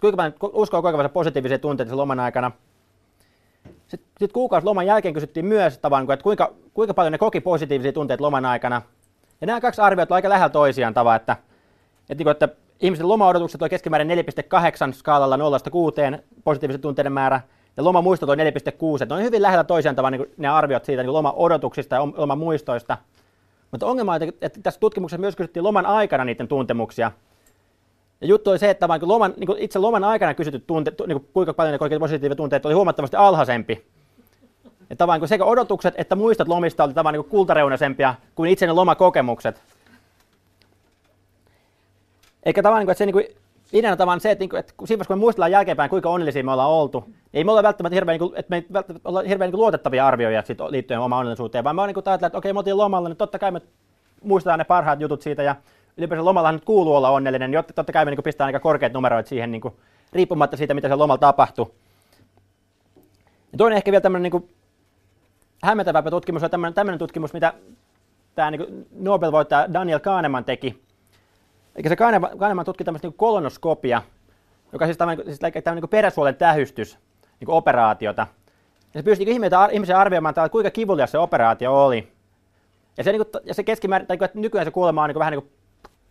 [0.03, 2.51] kuinka paljon uskoo kokemansa positiivisia tunteita loman aikana.
[3.87, 7.93] Sitten, sitten kuukausi loman jälkeen kysyttiin myös, tavan, että kuinka, kuinka paljon ne koki positiivisia
[7.93, 8.81] tunteita loman aikana.
[9.41, 11.37] Ja nämä kaksi arviota ovat aika lähellä toisiaan tavan, että,
[12.09, 12.49] että, että
[12.79, 15.39] ihmisten loma-odotukset on keskimäärin 4,8 skaalalla 0-6
[16.43, 17.41] positiivisen tunteiden määrä,
[17.77, 18.43] ja lomamuistot on 4,6.
[19.09, 22.97] Ne on hyvin lähellä toisiaan tavan niin ne arviot siitä niin loma-odotuksista ja lomamuistoista.
[23.71, 27.11] Mutta ongelma on, että tässä tutkimuksessa myös kysyttiin loman aikana niiden tuntemuksia.
[28.23, 31.53] Ja juttu oli se, että vaan loman, niin itse loman aikana kysytyt tunte, niin kuinka
[31.53, 33.85] paljon ne kokivat positiivisia tunteita, oli huomattavasti alhaisempi.
[34.89, 39.61] Että vaan sekä odotukset että muistot lomista oli tavan niin kultareunaisempia kuin itse ne lomakokemukset.
[42.43, 43.25] Eikä kuin, että se niin kuin,
[43.73, 46.69] ideana tavan se, että, niin että siinä kun me muistellaan jälkeenpäin, kuinka onnellisia me ollaan
[46.69, 49.59] oltu, niin ei me olla välttämättä hirveän, niin että me ei välttämättä olla hirveän niin
[49.59, 53.09] luotettavia arvioja liittyen omaan onnellisuuteen, vaan me on niin ajatellaan, että okei, me oltiin lomalla,
[53.09, 53.61] niin totta kai me
[54.23, 55.55] muistetaan ne parhaat jutut siitä ja
[55.97, 59.27] ylipäänsä lomallahan nyt kuuluu olla onnellinen, niin totta kai me niin pistää aika korkeat numeroit
[59.27, 59.73] siihen niin kuin,
[60.13, 61.75] riippumatta siitä, mitä se lomalla tapahtuu.
[63.51, 64.49] Ja toinen ehkä vielä tämmöinen niin
[65.63, 67.53] hämmentävä tutkimus on tämmöinen, tämmöinen tutkimus, mitä
[68.35, 70.83] tämä niin Nobel-voittaja Daniel Kahneman teki.
[71.75, 74.01] Eli se Kahneman, Kahneman tutki tämmöistä niin kolonoskopia,
[74.71, 76.97] joka siis tämmöinen, siis tämmöinen niin peräsuolen tähystys,
[77.39, 78.27] niin operaatiota.
[78.93, 82.11] Ja se pyysi niin ihmisiä arvioimaan, että kuinka kivulias se operaatio oli.
[82.97, 85.41] Ja se, niin kuin, ja se keskimäärin, tai nykyään se kuulemma on niin vähän niin
[85.41, 85.51] kuin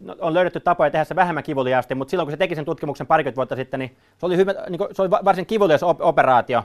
[0.02, 3.06] no, on löydetty tapoja tehdä se vähemmän kivuliaasti, mutta silloin kun se teki sen tutkimuksen
[3.06, 6.64] parikymmentä vuotta sitten, niin se oli, hyvä, niin kuin, se oli varsin kivulias op- operaatio.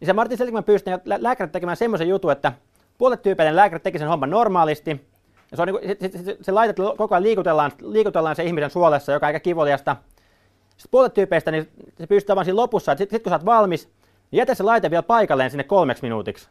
[0.00, 2.52] Niin se Martin Seligman pyysi lääkärit tekemään semmoisen jutun, että
[2.98, 4.90] puolet tyypeiden lääkärit teki sen homman normaalisti,
[5.50, 8.70] ja se, on niin kuin, se, se, se laitet koko ajan liikutellaan, liikutellaan se ihmisen
[8.70, 9.96] suolessa, joka on aika kivuliasta.
[10.70, 13.44] Sitten puolet tyypeistä, niin se pystyy vaan siinä lopussa, että sitten sit kun sä oot
[13.44, 13.88] valmis,
[14.30, 16.48] niin jätä se laite vielä paikalleen sinne kolmeksi minuutiksi.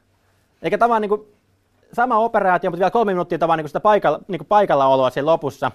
[0.61, 1.27] Eikä tavallaan niin kuin,
[1.93, 5.71] sama operaatio, mutta vielä kolme minuuttia tavan niin sitä paikalla, niin paikallaoloa siellä lopussa.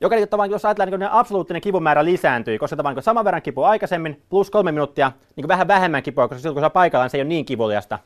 [0.00, 3.68] Joka niin, tavan, jos ajatellaan, niin absoluuttinen kipumäärä lisääntyy, koska tavan, niin saman verran kipua
[3.68, 7.16] aikaisemmin plus kolme minuuttia niin vähän vähemmän kipua, koska silloin kun se on paikallaan, se
[7.16, 7.98] ei ole niin kivuliasta.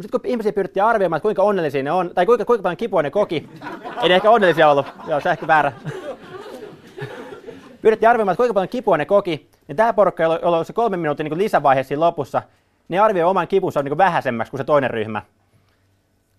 [0.00, 3.02] Sitten kun ihmisiä pyrittiin arvioimaan, että kuinka onnellisia ne on, tai kuinka, kuinka paljon kipua
[3.02, 3.48] ne koki,
[4.02, 5.72] ei ne ehkä onnellisia ollut, joo, ehkä väärä.
[7.82, 10.96] pyrittiin arvioimaan, että kuinka paljon kipua ne koki, niin tämä porukka, jolla on se kolme
[10.96, 12.42] minuutin niin lisävaihe siinä lopussa,
[12.88, 15.22] ne arvioi oman kipunsa niin vähäisemmäksi kuin se toinen ryhmä.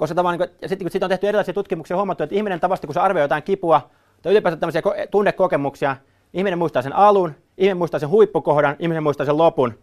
[0.01, 2.59] Koska tavallaan, niin kuin, ja sitten kun siitä on tehty erilaisia tutkimuksia, huomattu, että ihminen
[2.59, 3.89] tavasti, kun se arvioi jotain kipua
[4.21, 4.81] tai ylipäätään tämmöisiä
[5.11, 5.95] tunnekokemuksia,
[6.33, 9.73] ihminen muistaa sen alun, ihminen muistaa sen huippukohdan, ihminen muistaa sen lopun,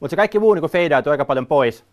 [0.00, 1.84] mutta se kaikki muu niin feidautuu aika paljon pois.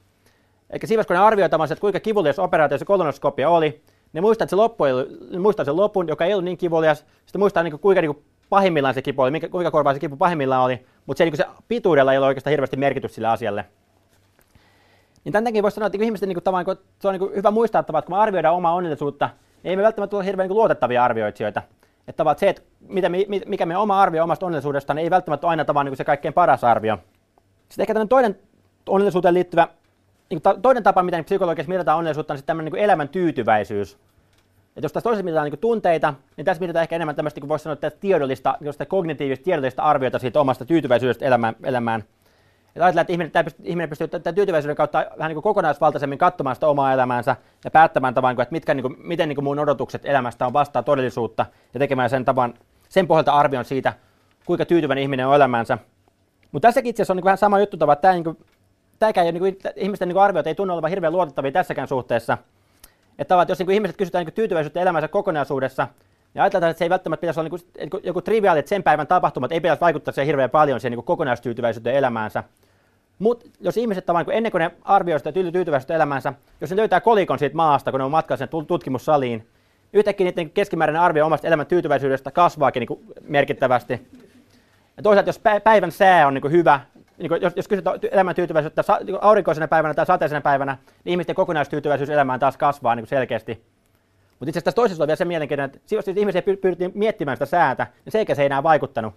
[0.69, 3.81] Eikä siinä kun ne arvioi että kuinka kivulias operaatio se kolonoskopia oli,
[4.13, 4.93] ne muistaa, että se loppu ei,
[5.31, 8.15] ne muistaa sen lopun, joka ei ollut niin kivulias, sitten muistaa niin kuin, kuinka niin
[8.15, 11.45] kuin, pahimmillaan se kipu oli, kuinka korvaa se kipu pahimmillaan oli, mutta se, niin se
[11.67, 13.65] pituudella ei ole oikeastaan hirveästi merkitys sille asialle.
[15.29, 17.79] Niin tämän takia voisi sanoa, että niin ihmisten niin kuin, se on niin hyvä muistaa,
[17.79, 19.29] että kun me arvioidaan omaa onnellisuutta,
[19.63, 21.61] niin ei me välttämättä ole hirveän niin luotettavia arvioitsijoita.
[22.07, 23.09] Että se, että mitä,
[23.45, 26.33] mikä meidän oma arvio omasta onnellisuudesta, niin ei välttämättä ole aina tavan niin se kaikkein
[26.33, 26.97] paras arvio.
[27.69, 28.39] Sitten ehkä toinen
[28.87, 29.67] onnellisuuteen liittyvä,
[30.29, 33.97] niin toinen tapa, miten psykologiassa mitataan onnellisuutta, on sitten tämmöinen niin elämän tyytyväisyys.
[34.77, 37.63] Et jos tässä toisessa mitataan niin tunteita, niin tässä mitataan ehkä enemmän tämmöistä, niin voisi
[37.63, 38.57] sanoa, että tiedollista,
[38.87, 41.55] kognitiivista tiedollista arviota siitä omasta tyytyväisyydestä elämään.
[41.63, 42.03] elämään.
[42.75, 46.55] Et ajatellaan, että ihminen, pystyy, ihminen pystyy tämän tyytyväisyyden kautta vähän niin kuin kokonaisvaltaisemmin katsomaan
[46.55, 50.05] sitä omaa elämäänsä ja päättämään tavan, että mitkä, niin kuin, miten niin kuin mun odotukset
[50.05, 52.53] elämästä on vastaa todellisuutta ja tekemään sen tavan,
[52.89, 53.93] sen pohjalta arvion siitä,
[54.45, 55.77] kuinka tyytyväinen ihminen on elämäänsä.
[56.51, 58.37] Mutta tässäkin itse asiassa on niin vähän sama juttu, että tämä, niin kuin,
[58.99, 62.37] tämäkään ei, niin kuin, ihmisten niin kuin arviot ei tunnu olevan hirveän luotettavia tässäkään suhteessa.
[63.19, 65.87] Että, että jos niin kuin ihmiset kysytään niin tyytyväisyyttä elämänsä kokonaisuudessa,
[66.35, 67.49] ja ajatellaan, että se ei välttämättä pitäisi olla
[67.79, 70.97] niin kuin, joku triviaali, että sen päivän tapahtumat ei pitäisi vaikuttaa siihen hirveän paljon siihen
[70.97, 72.43] niin kokonaistyytyväisyyteen elämäänsä.
[73.19, 77.01] Mutta jos ihmiset tavallaan, kun ennen kuin ne arvioivat sitä tyytyväisyyttä elämänsä, jos ne löytää
[77.01, 79.47] kolikon siitä maasta, kun ne on matkalla sen tutkimussaliin,
[79.93, 84.07] yhtäkkiä niiden keskimääräinen arvio omasta elämän tyytyväisyydestä kasvaakin niin merkittävästi.
[84.97, 86.79] Ja toisaalta, jos päivän sää on niin hyvä,
[87.17, 92.09] niin jos, jos kysytään elämän tyytyväisyyttä niin aurinkoisena päivänä tai sateisena päivänä, niin ihmisten kokonaistyytyväisyys
[92.09, 93.63] elämään taas kasvaa niin selkeästi.
[94.39, 97.87] Mutta itse asiassa toisessa on vielä se mielenkiintoinen, että jos ihmisiä pyrittiin miettimään sitä säätä,
[98.05, 99.13] niin se se ei enää vaikuttanut.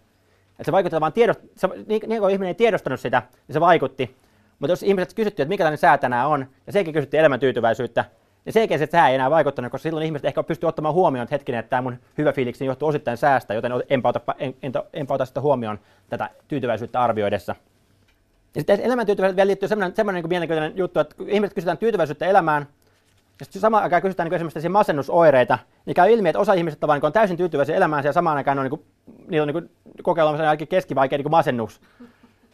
[0.51, 3.61] Että se vaikutti vaan tiedost, se, niin, niin kuin ihminen ei tiedostanut sitä, niin se
[3.61, 4.17] vaikutti.
[4.59, 8.05] Mutta jos ihmiset kysyttiin, että mikä tällainen sää tänään on, ja senkin kysyttiin elämäntyytyväisyyttä,
[8.45, 11.35] niin senkin se sää ei enää vaikuttanut, koska silloin ihmiset ehkä pystyy ottamaan huomioon, että
[11.35, 14.55] hetkinen, että tämä mun hyvä fiiliksi johtuu osittain säästä, joten enpä ota, en,
[14.93, 17.55] en, ota sitä huomioon tätä tyytyväisyyttä arvioidessa.
[18.55, 22.27] Ja sitten elämäntyytyväisyyteen vielä liittyy sellainen, sellainen niin mielenkiintoinen juttu, että kun ihmiset kysytään tyytyväisyyttä
[22.27, 22.67] elämään,
[23.41, 26.97] ja sitten samaan aikaan kysytään niin esimerkiksi masennusoireita, niin käy ilmi, että osa ihmisistä vaan
[26.99, 28.85] niin on täysin tyytyväisiä elämäänsä ja samaan aikaan on, niin kuin,
[29.29, 29.71] niillä on niin
[30.03, 31.81] kokeillaan jälkeen keskivaikea niin masennus.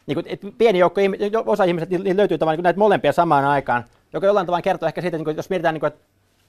[0.06, 1.00] Niin kuin, että pieni joukko,
[1.46, 5.00] osa ihmisistä niin löytyy tavallaan niin näitä molempia samaan aikaan, joka jollain tavalla kertoo ehkä
[5.00, 6.00] siitä, että niin jos mietitään, niin kuin, että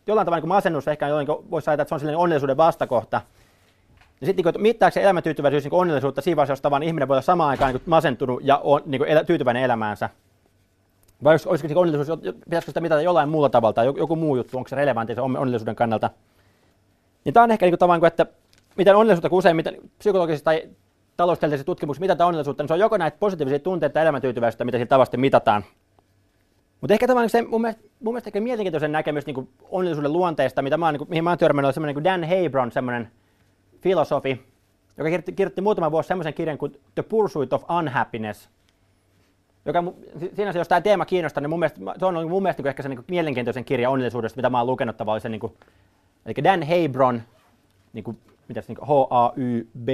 [0.08, 1.08] jollain tavalla niin masennus ehkä
[1.52, 3.22] voisi ajatella, että se on sellainen onnellisuuden vastakohta.
[4.22, 7.50] Ja sitten niin mittaako se elämäntyytyväisyys niin onnellisuutta siinä vaiheessa, jos ihminen voi olla samaan
[7.50, 10.10] aikaan niin masentunut ja on niin elä, tyytyväinen elämäänsä?
[11.24, 14.68] Vai olisiko se onnellisuus, pitäisikö sitä mitata jollain muulla tavalla tai joku muu juttu, onko
[14.68, 16.10] se relevantti se onnellisuuden kannalta?
[17.26, 18.26] Niin tämä on ehkä niin tavallaan, että
[18.78, 20.70] miten onnellisuutta, kun miten psykologisissa tai
[21.18, 24.88] taloustieteellisissä tutkimuksissa mitataan onnellisuutta, niin se on joko näitä positiivisia tunteita tai elämäntyytyväisyyttä, mitä sillä
[24.88, 25.64] tavasti mitataan.
[26.82, 30.78] Mutta ehkä tavallaan se mun mielestä, mun mielestä ehkä mielenkiintoisen näkemys niin onnellisuuden luonteesta, mitä
[30.78, 33.12] mä oon, niin kuin, mihin mä oon törmännyt, on semmoinen kuin Dan Hebron, semmoinen
[33.82, 34.30] filosofi,
[34.98, 38.50] joka kirjoitti, kirjoitti muutama vuosi semmoisen kirjan kuin The Pursuit of Unhappiness,
[39.66, 39.84] joka
[40.36, 42.90] siinä jos tämä teema kiinnostaa, niin mun mielestä, se on mun mielestä niin ehkä se
[42.90, 45.32] niin mielenkiintoisen kirja onnellisuudesta, mitä mä oon lukenut tavallaan.
[45.32, 45.54] Niin kuin,
[46.26, 47.22] eli Dan Hebron,
[47.94, 49.92] niin kuin, mitäs, niin H-A-Y-B-R-O-N,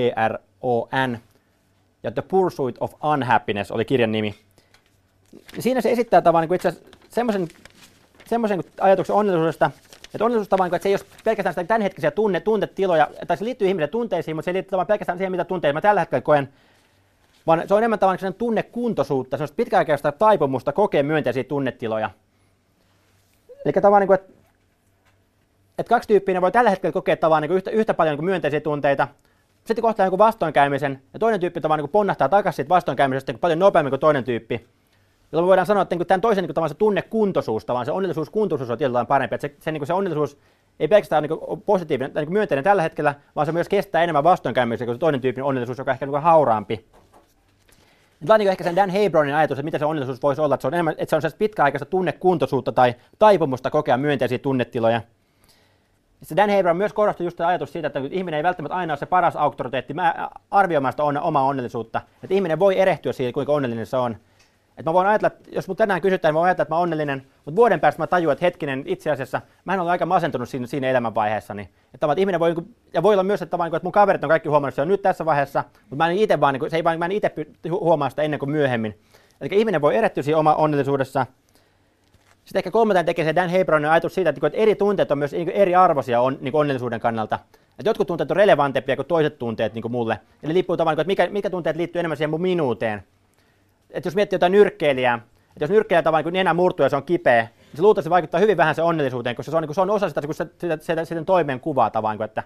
[2.04, 4.36] ja The Pursuit of Unhappiness oli kirjan nimi.
[5.60, 6.74] Siinä se esittää tavallaan niin itse
[7.10, 7.48] semmoisen,
[8.26, 9.72] semmoisen ajatuksen onnellisuudesta,
[10.14, 13.68] että onnellisuus tavallaan, että se ei ole pelkästään sitä tämänhetkisiä tunne, tuntetiloja, tai se liittyy
[13.68, 16.50] ihmisen tunteisiin, mutta se liittyy tavallaan pelkästään siihen, mitä tunteita mä tällä hetkellä koen,
[17.48, 22.10] vaan se on enemmän tavallaan tunnekuntoisuutta, sellaista pitkäaikaista taipumusta kokea myönteisiä tunnetiloja.
[23.66, 24.34] Eli tavallaan, niin kuin, että,
[25.78, 29.08] että kaksi tyyppiä voi tällä hetkellä kokea tavallaan niin yhtä, yhtä paljon niin myönteisiä tunteita,
[29.66, 33.60] sitten kohtaa niin vastoinkäymisen, ja toinen tyyppi tavallaan niin ponnahtaa takaisin siitä vastoinkäymisestä niin paljon
[33.60, 34.68] nopeammin kuin toinen tyyppi.
[35.32, 39.06] Jolloin voidaan sanoa, että niin tämän toisen niin se tunnekuntoisuus, tavallaan se onnellisuuskuntoisuus on tietyllä
[39.06, 39.36] parempi.
[39.36, 40.38] Että se, se, niin se onnellisuus
[40.80, 44.24] ei pelkästään ole niin positiivinen tai niin myönteinen tällä hetkellä, vaan se myös kestää enemmän
[44.24, 46.86] vastoinkäymisiä kuin se toinen tyyppi onnellisuus, joka on ehkä niin hauraampi.
[48.20, 50.62] Tämä on niin ehkä sen Dan Hebronin ajatus, että mitä se onnellisuus voisi olla, että
[50.62, 55.02] se on, enemmän, että se on pitkäaikaista tunnekuntoisuutta tai taipumusta kokea myönteisiä tunnetiloja.
[56.22, 59.06] Se Dan Hebron myös korostui just ajatus siitä, että ihminen ei välttämättä aina ole se
[59.06, 59.96] paras auktoriteetti
[60.52, 62.02] arvioimaan sitä omaa onnellisuutta.
[62.24, 64.18] Että ihminen voi erehtyä siitä, kuinka onnellinen se on.
[64.78, 66.78] Että mä voin ajatella, että jos mut tänään kysytään, niin mä voin ajatella, että mä
[66.78, 70.06] oon onnellinen, mutta vuoden päästä mä tajuan, että hetkinen, itse asiassa mä en ole aika
[70.06, 71.54] masentunut siinä, siinä elämänvaiheessa.
[71.54, 74.30] Niin, että, että ihminen voi, niinku, ja voi olla myös, että, että mun kaverit on
[74.30, 76.84] kaikki huomannut, se on nyt tässä vaiheessa, mutta mä en itse vaan, niin se ei
[76.84, 77.32] vaan, mä en itse
[77.70, 79.00] huomaa sitä ennen kuin myöhemmin.
[79.42, 81.26] Eli ihminen voi erehtyä siinä oma onnellisuudessa.
[82.46, 85.50] Sitten ehkä kolmanteen tekee se Dan Hebronin ajatus siitä, että, eri tunteet on myös niin
[85.50, 87.40] eri arvoisia niin onnellisuuden kannalta.
[87.80, 90.20] Että jotkut tunteet on relevantempia kuin toiset tunteet niin kuin mulle.
[90.44, 93.04] Eli liippuu tavallaan, että mikä, mikä tunteet liittyy enemmän siihen mun minuuteen
[93.96, 95.20] että jos miettii jotain nyrkkeilijää,
[95.56, 98.40] että jos nyrkkeilijä tavallaan niin nenä murtuu ja se on kipeä, niin se luultavasti vaikuttaa
[98.40, 100.48] hyvin vähän se onnellisuuteen, koska se on, niin kuin, se on osa sitä, kun se,
[100.58, 102.44] sitä, sitä, sitä toimeenkuvaa tavallaan, että,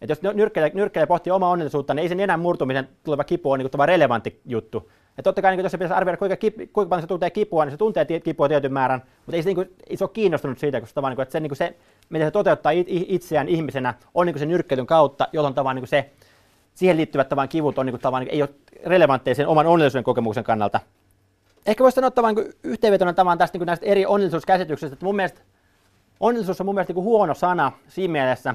[0.00, 3.70] että jos nyrkkeilijä, pohtii omaa onnellisuutta, niin ei sen nenän murtumisen tuleva kipu ole niin
[3.70, 4.90] kuin, relevantti juttu.
[5.10, 7.64] Että totta kai niin jos se pitäisi arvioida, kuinka, kip, kuinka paljon se tuntee kipua,
[7.64, 10.58] niin se tuntee kipua tietyn määrän, mutta ei se, niin kuin, ei se ole kiinnostunut
[10.58, 11.76] siitä, koska tavallaan, niin että se, niin kuin se,
[12.10, 15.88] miten se toteuttaa itseään ihmisenä, on niin kuin se nyrkkeilyn kautta, jolloin tavallaan niin kuin
[15.88, 16.10] se,
[16.74, 18.50] siihen liittyvät tavan kivut on niin kuin, tavan, niin ei ole
[18.84, 20.80] relevantteja sen oman onnellisuuden kokemuksen kannalta.
[21.66, 25.40] Ehkä voisi sanoa tavan niin yhteenvetona tavan tästä niin näistä eri onnellisuuskäsityksistä, että mun mielestä
[26.20, 28.54] onnellisuus on mun mielestä niin huono sana siinä mielessä,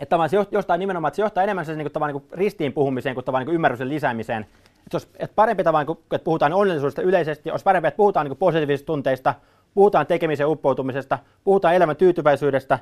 [0.00, 3.24] että se jostain nimenomaan, että se johtaa enemmän sen niin tavan niin ristiin puhumiseen kuin
[3.38, 4.46] niin ymmärryksen lisäämiseen.
[4.86, 8.36] Että olisi että parempi tavan, niin että puhutaan onnellisuudesta yleisesti, olisi parempi, että puhutaan niin
[8.36, 9.34] positiivisista tunteista,
[9.74, 12.78] puhutaan tekemisen uppoutumisesta, puhutaan elämän tyytyväisyydestä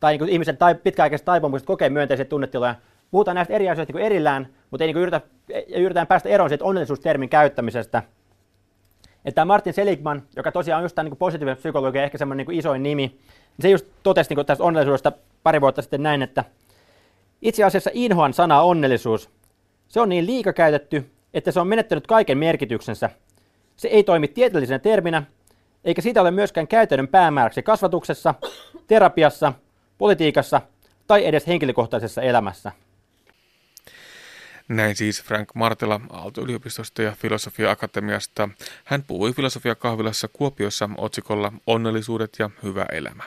[0.00, 2.74] tai niin ihmisen tai pitkäaikaisesta taipumuksesta kokea myönteisiä tunnetiloja,
[3.10, 5.20] puhutaan näistä eri asioista niin erillään, mutta ei niin yritä,
[5.76, 8.02] yritetään päästä eroon siitä onnellisuustermin käyttämisestä.
[9.26, 12.82] Että Martin Seligman, joka tosiaan on just tämä niin positiivinen psykologia, ehkä semmoinen niin isoin
[12.82, 15.12] nimi, niin se just totesi niin tästä onnellisuudesta
[15.42, 16.44] pari vuotta sitten näin, että
[17.42, 19.30] itse asiassa inhoan sana onnellisuus.
[19.88, 23.10] Se on niin liikakäytetty, että se on menettänyt kaiken merkityksensä.
[23.76, 25.22] Se ei toimi tieteellisenä terminä,
[25.84, 28.34] eikä siitä ole myöskään käytännön päämääräksi kasvatuksessa,
[28.86, 29.52] terapiassa,
[29.98, 30.60] politiikassa
[31.06, 32.72] tai edes henkilökohtaisessa elämässä.
[34.68, 38.48] Näin siis Frank Martela Aalto-yliopistosta ja Filosofia-akatemiasta.
[38.84, 43.24] Hän puhui Filosofia-kahvilassa Kuopiossa otsikolla Onnellisuudet ja hyvä elämä.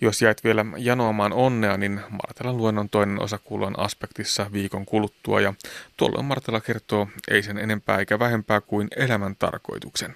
[0.00, 5.54] Jos jäit vielä janoamaan onnea, niin Martelan luennon toinen osa kuullaan aspektissa viikon kuluttua ja
[5.96, 10.14] tuolloin Martela kertoo ei sen enempää eikä vähempää kuin elämän tarkoituksen.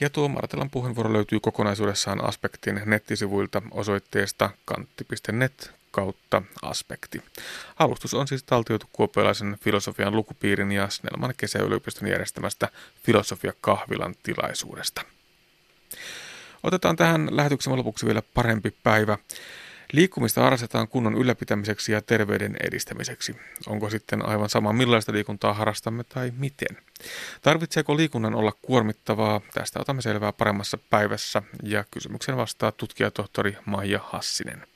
[0.00, 7.22] Ja tuo Martelan puheenvuoro löytyy kokonaisuudessaan aspektin nettisivuilta osoitteesta kantti.net kautta aspekti.
[7.78, 12.68] Alustus on siis taltioitu kuopiolaisen filosofian lukupiirin ja Snellman kesäyliopiston järjestämästä
[13.02, 15.02] filosofia-kahvilan tilaisuudesta.
[16.62, 19.18] Otetaan tähän lähetyksen lopuksi vielä parempi päivä.
[19.92, 23.36] Liikkumista harrastetaan kunnon ylläpitämiseksi ja terveyden edistämiseksi.
[23.66, 26.76] Onko sitten aivan sama millaista liikuntaa harrastamme tai miten?
[27.42, 29.40] Tarvitseeko liikunnan olla kuormittavaa?
[29.54, 34.69] Tästä otamme selvää paremmassa päivässä ja kysymyksen vastaa tutkijatohtori Maija Hassinen.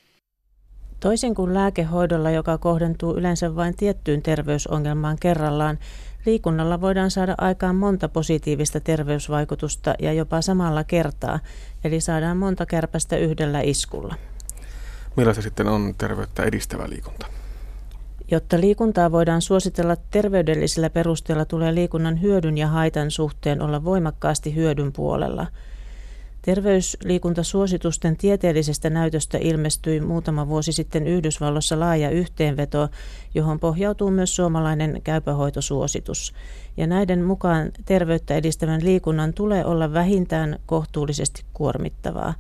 [1.04, 5.78] Toisin kuin lääkehoidolla, joka kohdentuu yleensä vain tiettyyn terveysongelmaan kerrallaan,
[6.26, 11.38] liikunnalla voidaan saada aikaan monta positiivista terveysvaikutusta ja jopa samalla kertaa,
[11.84, 14.14] eli saadaan monta kärpästä yhdellä iskulla.
[15.16, 17.26] Millaista sitten on terveyttä edistävä liikunta?
[18.30, 24.92] Jotta liikuntaa voidaan suositella terveydellisillä perusteella, tulee liikunnan hyödyn ja haitan suhteen olla voimakkaasti hyödyn
[24.92, 25.46] puolella–
[26.44, 32.88] Terveysliikuntasuositusten tieteellisestä näytöstä ilmestyi muutama vuosi sitten Yhdysvalloissa laaja yhteenveto,
[33.34, 36.34] johon pohjautuu myös suomalainen käypähoitosuositus.
[36.76, 42.34] Ja näiden mukaan terveyttä edistävän liikunnan tulee olla vähintään kohtuullisesti kuormittavaa.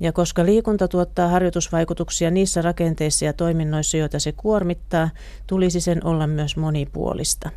[0.00, 5.10] Ja koska liikunta tuottaa harjoitusvaikutuksia niissä rakenteissa ja toiminnoissa, joita se kuormittaa,
[5.46, 7.50] tulisi sen olla myös monipuolista.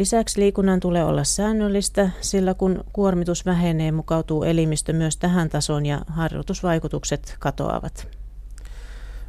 [0.00, 6.00] Lisäksi liikunnan tulee olla säännöllistä, sillä kun kuormitus vähenee, mukautuu elimistö myös tähän tasoon ja
[6.06, 8.08] harjoitusvaikutukset katoavat.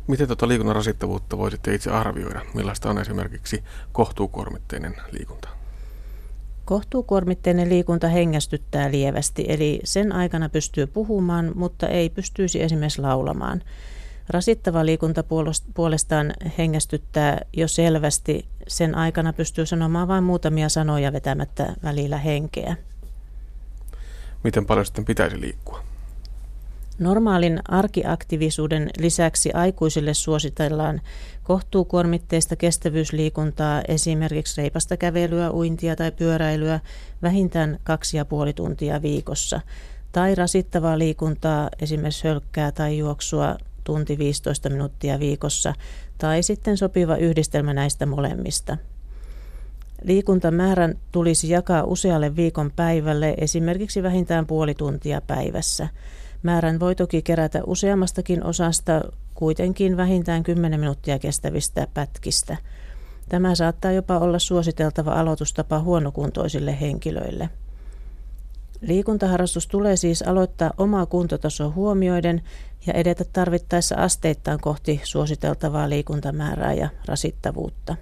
[0.08, 2.42] Miten tuota liikunnan rasittavuutta voisitte itse arvioida?
[2.54, 5.50] Millaista on esimerkiksi kohtuukuormitteinen liikunta?
[6.66, 13.62] Kohtuukuormitteinen liikunta hengästyttää lievästi, eli sen aikana pystyy puhumaan, mutta ei pystyisi esimerkiksi laulamaan.
[14.32, 15.24] Rasittava liikunta
[15.74, 18.46] puolestaan hengästyttää jo selvästi.
[18.68, 22.76] Sen aikana pystyy sanomaan vain muutamia sanoja vetämättä välillä henkeä.
[24.44, 25.84] Miten paljon sitten pitäisi liikkua?
[27.00, 31.02] Normaalin arkiaktiivisuuden lisäksi aikuisille suositellaan
[31.44, 36.80] kohtuukuormitteista kestävyysliikuntaa, esimerkiksi reipasta kävelyä, uintia tai pyöräilyä
[37.22, 39.62] vähintään kaksi ja puoli tuntia viikossa,
[40.12, 45.74] tai rasittavaa liikuntaa, esimerkiksi hölkkää tai juoksua tunti 15 minuuttia viikossa
[46.18, 48.78] tai sitten sopiva yhdistelmä näistä molemmista.
[50.04, 55.88] Liikuntamäärän tulisi jakaa usealle viikon päivälle, esimerkiksi vähintään puoli tuntia päivässä.
[56.44, 59.02] Määrän voi toki kerätä useammastakin osasta,
[59.34, 62.58] kuitenkin vähintään 10 minuuttia kestävistä pätkistä.
[63.30, 67.50] Tämä saattaa jopa olla suositeltava aloitustapa huonokuntoisille henkilöille.
[68.82, 72.42] Liikuntaharrastus tulee siis aloittaa omaa kuntotasoa huomioiden
[72.88, 77.96] ja edetä tarvittaessa asteittain kohti suositeltavaa liikuntamäärää ja rasittavuutta.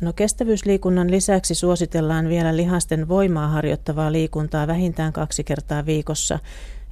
[0.00, 6.38] No kestävyysliikunnan lisäksi suositellaan vielä lihasten voimaa harjoittavaa liikuntaa vähintään kaksi kertaa viikossa,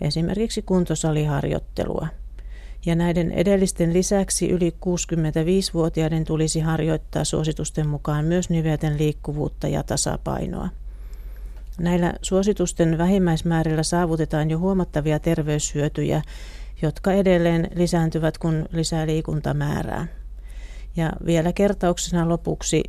[0.01, 2.09] esimerkiksi kuntosaliharjoittelua.
[2.87, 10.69] Ja näiden edellisten lisäksi yli 65-vuotiaiden tulisi harjoittaa suositusten mukaan myös nivelten liikkuvuutta ja tasapainoa.
[11.81, 16.23] Näillä suositusten vähimmäismäärillä saavutetaan jo huomattavia terveyshyötyjä,
[16.83, 20.07] jotka edelleen lisääntyvät, kun lisää liikuntamäärää.
[20.97, 22.83] Ja vielä kertauksena lopuksi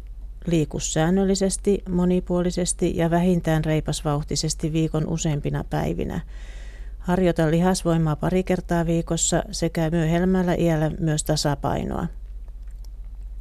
[0.45, 6.21] liiku säännöllisesti, monipuolisesti ja vähintään reipasvauhtisesti viikon useimpina päivinä.
[6.99, 12.07] Harjoita lihasvoimaa pari kertaa viikossa sekä myöhemmällä iällä myös tasapainoa.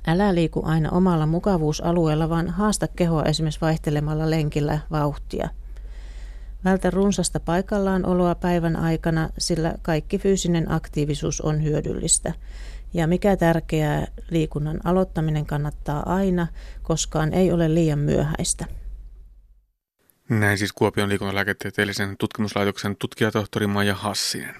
[0.06, 5.48] Älä liiku aina omalla mukavuusalueella, vaan haasta kehoa esimerkiksi vaihtelemalla lenkillä vauhtia.
[6.64, 12.32] Vältä runsasta paikallaan oloa päivän aikana, sillä kaikki fyysinen aktiivisuus on hyödyllistä.
[12.94, 16.46] Ja mikä tärkeää, liikunnan aloittaminen kannattaa aina,
[16.82, 18.64] koskaan ei ole liian myöhäistä.
[20.28, 24.54] Näin siis Kuopion liikuntalääketieteellisen tutkimuslaitoksen tutkijatohtori Maija Hassinen.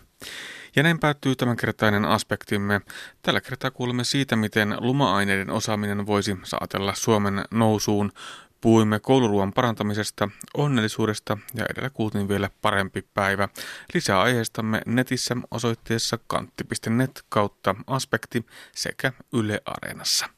[0.78, 2.80] Ja näin päättyy tämänkertainen aspektimme.
[3.22, 8.12] Tällä kertaa kuulemme siitä, miten luma-aineiden osaaminen voisi saatella Suomen nousuun.
[8.60, 13.48] Puhuimme kouluruoan parantamisesta, onnellisuudesta ja edellä kuultiin vielä parempi päivä.
[13.94, 20.37] Lisää aiheestamme netissä osoitteessa kantti.net kautta aspekti sekä Yle Areenassa.